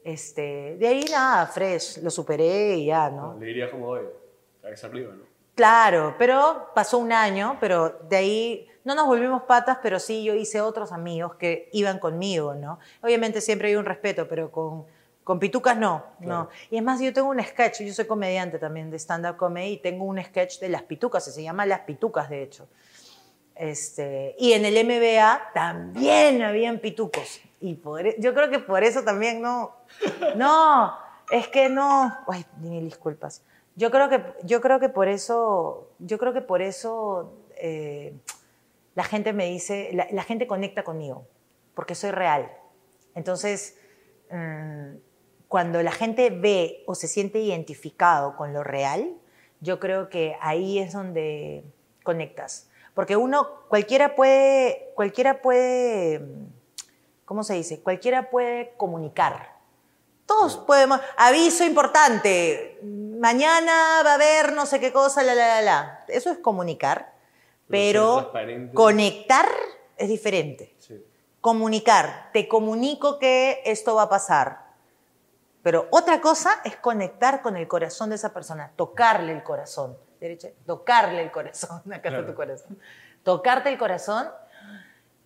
este, 0.07 0.77
de 0.77 0.87
ahí 0.87 1.03
nada, 1.11 1.45
fresh, 1.47 1.97
lo 2.01 2.09
superé 2.09 2.75
y 2.75 2.85
ya, 2.85 3.09
¿no? 3.09 3.37
Le 3.37 3.47
diría 3.47 3.69
como 3.69 3.89
hoy, 3.89 4.01
cabeza 4.61 4.87
arriba, 4.87 5.13
¿no? 5.13 5.23
Claro, 5.53 6.15
pero 6.17 6.71
pasó 6.73 6.97
un 6.97 7.11
año, 7.11 7.57
pero 7.59 7.89
de 8.07 8.15
ahí 8.15 8.67
no 8.85 8.95
nos 8.95 9.05
volvimos 9.05 9.43
patas, 9.43 9.79
pero 9.83 9.99
sí 9.99 10.23
yo 10.23 10.33
hice 10.33 10.61
otros 10.61 10.93
amigos 10.93 11.35
que 11.35 11.69
iban 11.73 11.99
conmigo, 11.99 12.53
¿no? 12.53 12.79
Obviamente 13.01 13.41
siempre 13.41 13.67
hay 13.67 13.75
un 13.75 13.83
respeto, 13.83 14.29
pero 14.29 14.49
con, 14.49 14.85
con 15.25 15.39
pitucas 15.39 15.75
no, 15.75 16.05
no. 16.21 16.47
Y 16.71 16.77
es 16.77 16.83
más, 16.83 17.01
yo 17.01 17.11
tengo 17.11 17.27
un 17.27 17.43
sketch, 17.43 17.81
yo 17.81 17.93
soy 17.93 18.05
comediante 18.05 18.59
también 18.59 18.89
de 18.89 18.97
stand-up 18.97 19.35
comedy, 19.35 19.73
y 19.73 19.77
tengo 19.77 20.05
un 20.05 20.23
sketch 20.23 20.59
de 20.59 20.69
las 20.69 20.83
pitucas, 20.83 21.25
se 21.25 21.43
llama 21.43 21.65
Las 21.65 21.81
Pitucas, 21.81 22.29
de 22.29 22.43
hecho. 22.43 22.69
Este, 23.59 24.35
y 24.37 24.53
en 24.53 24.65
el 24.65 24.85
MBA 24.85 25.51
también 25.53 26.41
habían 26.43 26.79
pitucos. 26.79 27.41
Y 27.59 27.73
por, 27.73 28.05
e, 28.05 28.15
yo 28.19 28.33
creo 28.33 28.49
que 28.49 28.59
por 28.59 28.83
eso 28.83 29.03
también 29.03 29.41
no, 29.41 29.75
no, 30.35 30.93
es 31.31 31.47
que 31.47 31.69
no, 31.69 32.15
ay, 32.27 32.45
mil 32.59 32.83
disculpas. 32.85 33.43
Yo 33.75 33.91
creo 33.91 34.09
que, 34.09 34.23
yo 34.43 34.61
creo 34.61 34.79
que 34.79 34.89
por 34.89 35.07
eso, 35.07 35.89
yo 35.99 36.17
creo 36.17 36.33
que 36.33 36.41
por 36.41 36.61
eso 36.61 37.33
eh, 37.55 38.13
la 38.95 39.03
gente 39.03 39.33
me 39.33 39.45
dice, 39.45 39.91
la, 39.93 40.23
gente 40.23 40.47
conecta 40.47 40.83
conmigo, 40.83 41.27
porque 41.73 41.95
soy 41.95 42.11
real. 42.11 42.51
Entonces, 43.13 43.77
mm, 44.31 44.97
cuando 45.47 45.81
la 45.83 45.91
gente 45.91 46.29
ve 46.29 46.83
o 46.87 46.95
se 46.95 47.07
siente 47.07 47.39
identificado 47.39 48.35
con 48.35 48.53
lo 48.53 48.63
real, 48.63 49.15
yo 49.61 49.79
creo 49.79 50.09
que 50.09 50.35
ahí 50.41 50.79
es 50.79 50.93
donde 50.93 51.63
conectas. 52.03 52.69
Porque 52.97 53.15
uno, 53.15 53.47
cualquiera 53.67 54.15
puede, 54.15 54.91
cualquiera 54.95 55.39
puede, 55.39 56.19
¿cómo 57.25 57.43
se 57.43 57.53
dice? 57.53 57.83
Cualquiera 57.83 58.31
puede 58.31 58.73
comunicar. 58.75 59.55
Todos 60.25 60.57
podemos, 60.57 60.99
aviso 61.15 61.63
importante, 61.63 62.79
mañana 62.81 64.01
va 64.03 64.13
a 64.13 64.15
haber 64.15 64.53
no 64.53 64.65
sé 64.65 64.79
qué 64.79 64.91
cosa, 64.91 65.21
la, 65.21 65.35
la, 65.35 65.45
la, 65.45 65.61
la. 65.61 66.05
Eso 66.07 66.31
es 66.31 66.39
comunicar, 66.39 67.13
pero, 67.69 68.31
conectar 68.73 69.45
es 69.95 70.09
diferente. 70.09 70.75
Comunicar, 71.39 72.31
te 72.33 72.47
comunico 72.47 73.19
que 73.19 73.61
esto 73.65 73.93
va 73.93 74.01
a 74.01 74.09
pasar. 74.09 74.71
Pero 75.61 75.87
otra 75.91 76.19
cosa 76.19 76.61
es 76.65 76.75
conectar 76.77 77.43
con 77.43 77.57
el 77.57 77.67
corazón 77.67 78.09
de 78.09 78.15
esa 78.15 78.33
persona, 78.33 78.71
tocarle 78.75 79.33
el 79.33 79.43
corazón. 79.43 79.95
Derecha, 80.19 80.49
tocarle 80.65 81.21
el 81.21 81.31
corazón, 81.31 81.81
acá 81.93 82.09
está 82.09 82.25
tu 82.25 82.33
corazón. 82.33 82.77
Tocarte 83.23 83.69
el 83.69 83.77
corazón 83.77 84.29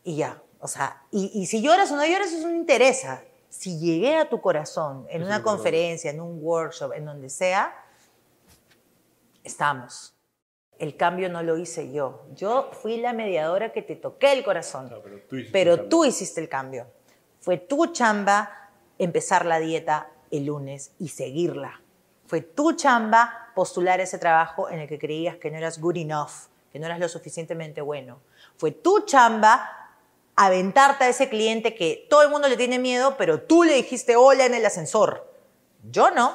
y 0.04 0.18
ya. 0.18 0.42
O 0.60 0.68
sea, 0.68 1.02
y, 1.12 1.32
y 1.34 1.46
si 1.48 1.62
lloras 1.62 1.92
o 1.92 1.96
no 1.96 2.06
lloras, 2.06 2.32
eso 2.32 2.48
no 2.48 2.56
interesa. 2.56 3.24
Si 3.50 3.80
llegué 3.80 4.16
a 4.18 4.30
tu 4.30 4.40
corazón 4.40 5.06
en 5.10 5.24
una 5.24 5.44
conferencia, 5.44 6.12
en 6.12 6.22
un 6.22 6.40
workshop, 6.42 6.94
en 6.94 7.06
donde 7.06 7.30
sea, 7.30 7.76
estamos. 9.44 10.16
El 10.80 10.96
cambio 10.98 11.30
no 11.30 11.44
lo 11.44 11.58
hice 11.58 11.92
yo. 11.92 12.26
Yo 12.36 12.72
fui 12.72 12.98
la 12.98 13.14
mediadora 13.14 13.72
que 13.72 13.82
te 13.82 13.96
toqué 13.96 14.34
el 14.34 14.44
corazón. 14.44 14.92
pero 15.52 15.88
tú 15.88 16.06
hiciste, 16.06 16.42
el, 16.42 16.50
cambio. 16.50 16.88
Fue 17.40 17.58
tu 17.58 17.88
chamba 17.88 18.70
empezar 18.98 19.46
la 19.46 19.60
dieta 19.60 20.10
el 20.32 20.46
lunes 20.46 20.94
y 20.98 21.10
seguirla. 21.10 21.81
Fue 22.32 22.40
tu 22.40 22.72
chamba 22.72 23.52
postular 23.54 24.00
ese 24.00 24.18
trabajo 24.18 24.70
en 24.70 24.80
el 24.80 24.88
que 24.88 24.98
creías 24.98 25.36
que 25.36 25.52
no 25.52 25.58
eras 25.58 25.82
good 25.82 25.98
enough, 25.98 26.48
que 26.72 26.80
no 26.80 26.86
eras 26.86 26.98
lo 26.98 27.10
suficientemente 27.10 27.82
bueno. 27.82 28.22
Fue 28.56 28.72
tu 28.72 29.02
chamba 29.02 29.70
aventarte 30.38 31.04
a 31.04 31.10
ese 31.10 31.28
cliente 31.28 31.76
que 31.76 32.08
todo 32.10 32.22
el 32.22 32.30
mundo 32.30 32.48
le 32.48 32.56
tiene 32.56 32.80
miedo, 32.80 33.16
pero 33.18 33.42
tú 33.42 33.64
le 33.64 33.74
dijiste 33.74 34.16
hola 34.16 34.46
en 34.46 34.54
el 34.54 34.66
ascensor. 34.66 35.30
Yo 35.92 36.10
no 36.12 36.34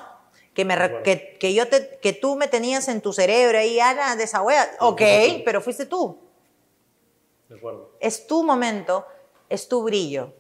que, 0.53 0.67
me, 0.67 0.77
que, 1.03 1.39
que, 1.41 1.55
yo 1.55 1.67
te, 1.67 1.99
que 2.03 2.13
tú 2.13 2.37
me 2.37 2.47
tenías 2.47 2.89
en 2.89 3.01
tu 3.01 3.15
cerebro 3.15 3.57
ahí, 3.57 3.81
Ana, 3.81 4.17
de 4.17 4.25
esa 4.25 4.43
wea. 4.43 4.69
Ok, 4.81 5.01
pero 5.47 5.63
fuiste 5.63 5.87
tú. 5.87 6.19
De 7.49 7.57
acuerdo. 7.57 7.93
Es 8.01 8.27
tu 8.27 8.45
momento, 8.45 9.07
es 9.49 9.67
tu 9.67 9.83
brillo. 9.83 10.35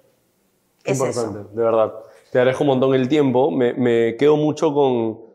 Es 0.84 0.98
Importante, 0.98 1.48
de 1.50 1.62
verdad. 1.64 1.94
Te 2.30 2.40
agradezco 2.40 2.62
un 2.62 2.68
montón 2.68 2.94
el 2.94 3.08
tiempo. 3.08 3.50
Me, 3.50 3.72
me 3.72 4.18
quedo 4.18 4.36
mucho 4.36 4.74
con. 4.74 5.25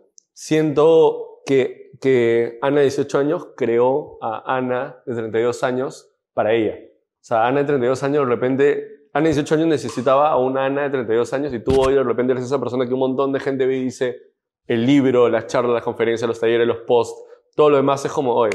Siento 0.44 1.44
que, 1.46 1.92
que 2.02 2.58
Ana 2.64 2.78
de 2.78 2.86
18 2.86 3.20
años 3.20 3.50
creó 3.56 4.18
a 4.24 4.58
Ana 4.58 5.00
de 5.06 5.14
32 5.14 5.64
años 5.64 6.10
para 6.34 6.52
ella. 6.54 6.78
O 6.80 7.24
sea, 7.24 7.46
Ana 7.46 7.60
de 7.60 7.66
32 7.66 8.02
años 8.02 8.26
de 8.26 8.34
repente 8.34 8.88
Ana 9.14 9.26
de 9.26 9.36
18 9.36 9.54
años 9.54 9.68
necesitaba 9.68 10.32
a 10.32 10.38
una 10.38 10.66
Ana 10.66 10.82
de 10.82 10.90
32 10.90 11.34
años 11.34 11.54
y 11.54 11.60
tú 11.60 11.80
hoy 11.80 11.94
de 11.94 12.02
repente 12.02 12.32
eres 12.32 12.46
esa 12.46 12.58
persona 12.58 12.88
que 12.88 12.94
un 12.96 13.02
montón 13.02 13.32
de 13.32 13.40
gente 13.40 13.68
ve 13.68 13.78
y 13.78 13.84
dice, 13.84 14.18
el 14.66 14.84
libro, 14.84 15.30
las 15.30 15.46
charlas, 15.46 15.76
las 15.76 15.84
conferencias, 15.84 16.28
los 16.28 16.40
talleres, 16.40 16.66
los 16.66 16.80
posts, 16.88 17.24
todo 17.56 17.70
lo 17.70 17.78
demás 17.78 18.04
es 18.04 18.12
como, 18.12 18.34
hoy 18.34 18.50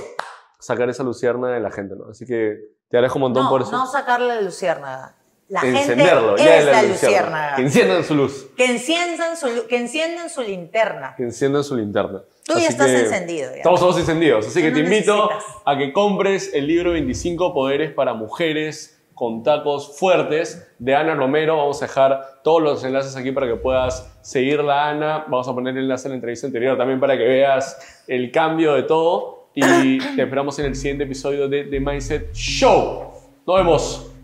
sacar 0.58 0.88
esa 0.88 1.04
lucierna 1.04 1.50
de 1.50 1.60
la 1.60 1.70
gente, 1.70 1.94
¿no? 1.94 2.06
Así 2.10 2.26
que 2.26 2.56
te 2.88 2.96
agradezco 2.96 3.18
un 3.18 3.22
montón 3.22 3.48
por 3.48 3.62
eso. 3.62 3.70
No 3.70 3.86
sacarle 3.86 4.26
la 4.26 4.40
lucierna. 4.40 5.14
La 5.48 5.60
Encenderlo, 5.60 6.36
gente 6.36 6.58
es 6.58 6.66
la, 6.66 6.82
lucierna. 6.82 7.52
Que 7.54 7.62
enciendan 7.62 8.02
su 8.02 8.14
luz. 8.16 8.48
Que 8.56 8.64
enciendan 8.64 9.36
su, 9.36 9.66
que 9.68 9.76
enciendan 9.76 10.28
su 10.28 10.42
linterna. 10.42 11.14
Que 11.16 11.22
enciendan 11.22 11.62
su 11.62 11.76
linterna. 11.76 12.22
Tú 12.44 12.54
ya 12.58 12.66
estás 12.68 12.90
encendido. 12.90 13.50
Ya. 13.50 13.58
Estamos 13.58 13.78
todos 13.78 13.98
encendidos. 13.98 14.46
Así 14.46 14.60
que 14.60 14.72
te 14.72 14.80
invito 14.80 15.30
a 15.64 15.78
que 15.78 15.92
compres 15.92 16.52
el 16.52 16.66
libro 16.66 16.92
25 16.92 17.54
Poderes 17.54 17.92
para 17.92 18.12
Mujeres 18.14 19.00
con 19.14 19.44
tacos 19.44 19.96
fuertes 19.96 20.68
de 20.80 20.96
Ana 20.96 21.14
Romero. 21.14 21.56
Vamos 21.56 21.80
a 21.80 21.86
dejar 21.86 22.40
todos 22.42 22.60
los 22.60 22.82
enlaces 22.82 23.14
aquí 23.14 23.30
para 23.30 23.46
que 23.46 23.54
puedas 23.54 24.18
seguirla, 24.22 24.88
Ana. 24.88 25.26
Vamos 25.28 25.46
a 25.46 25.54
poner 25.54 25.76
el 25.76 25.84
enlace 25.84 26.08
en 26.08 26.12
la 26.12 26.16
entrevista 26.16 26.48
anterior 26.48 26.76
también 26.76 26.98
para 26.98 27.16
que 27.16 27.24
veas 27.24 28.02
el 28.08 28.32
cambio 28.32 28.74
de 28.74 28.82
todo. 28.82 29.50
Y 29.54 29.98
te 30.16 30.22
esperamos 30.22 30.58
en 30.58 30.66
el 30.66 30.74
siguiente 30.74 31.04
episodio 31.04 31.48
de 31.48 31.64
The 31.64 31.78
Mindset 31.80 32.32
Show. 32.34 33.12
Nos 33.46 33.56
vemos. 33.56 34.15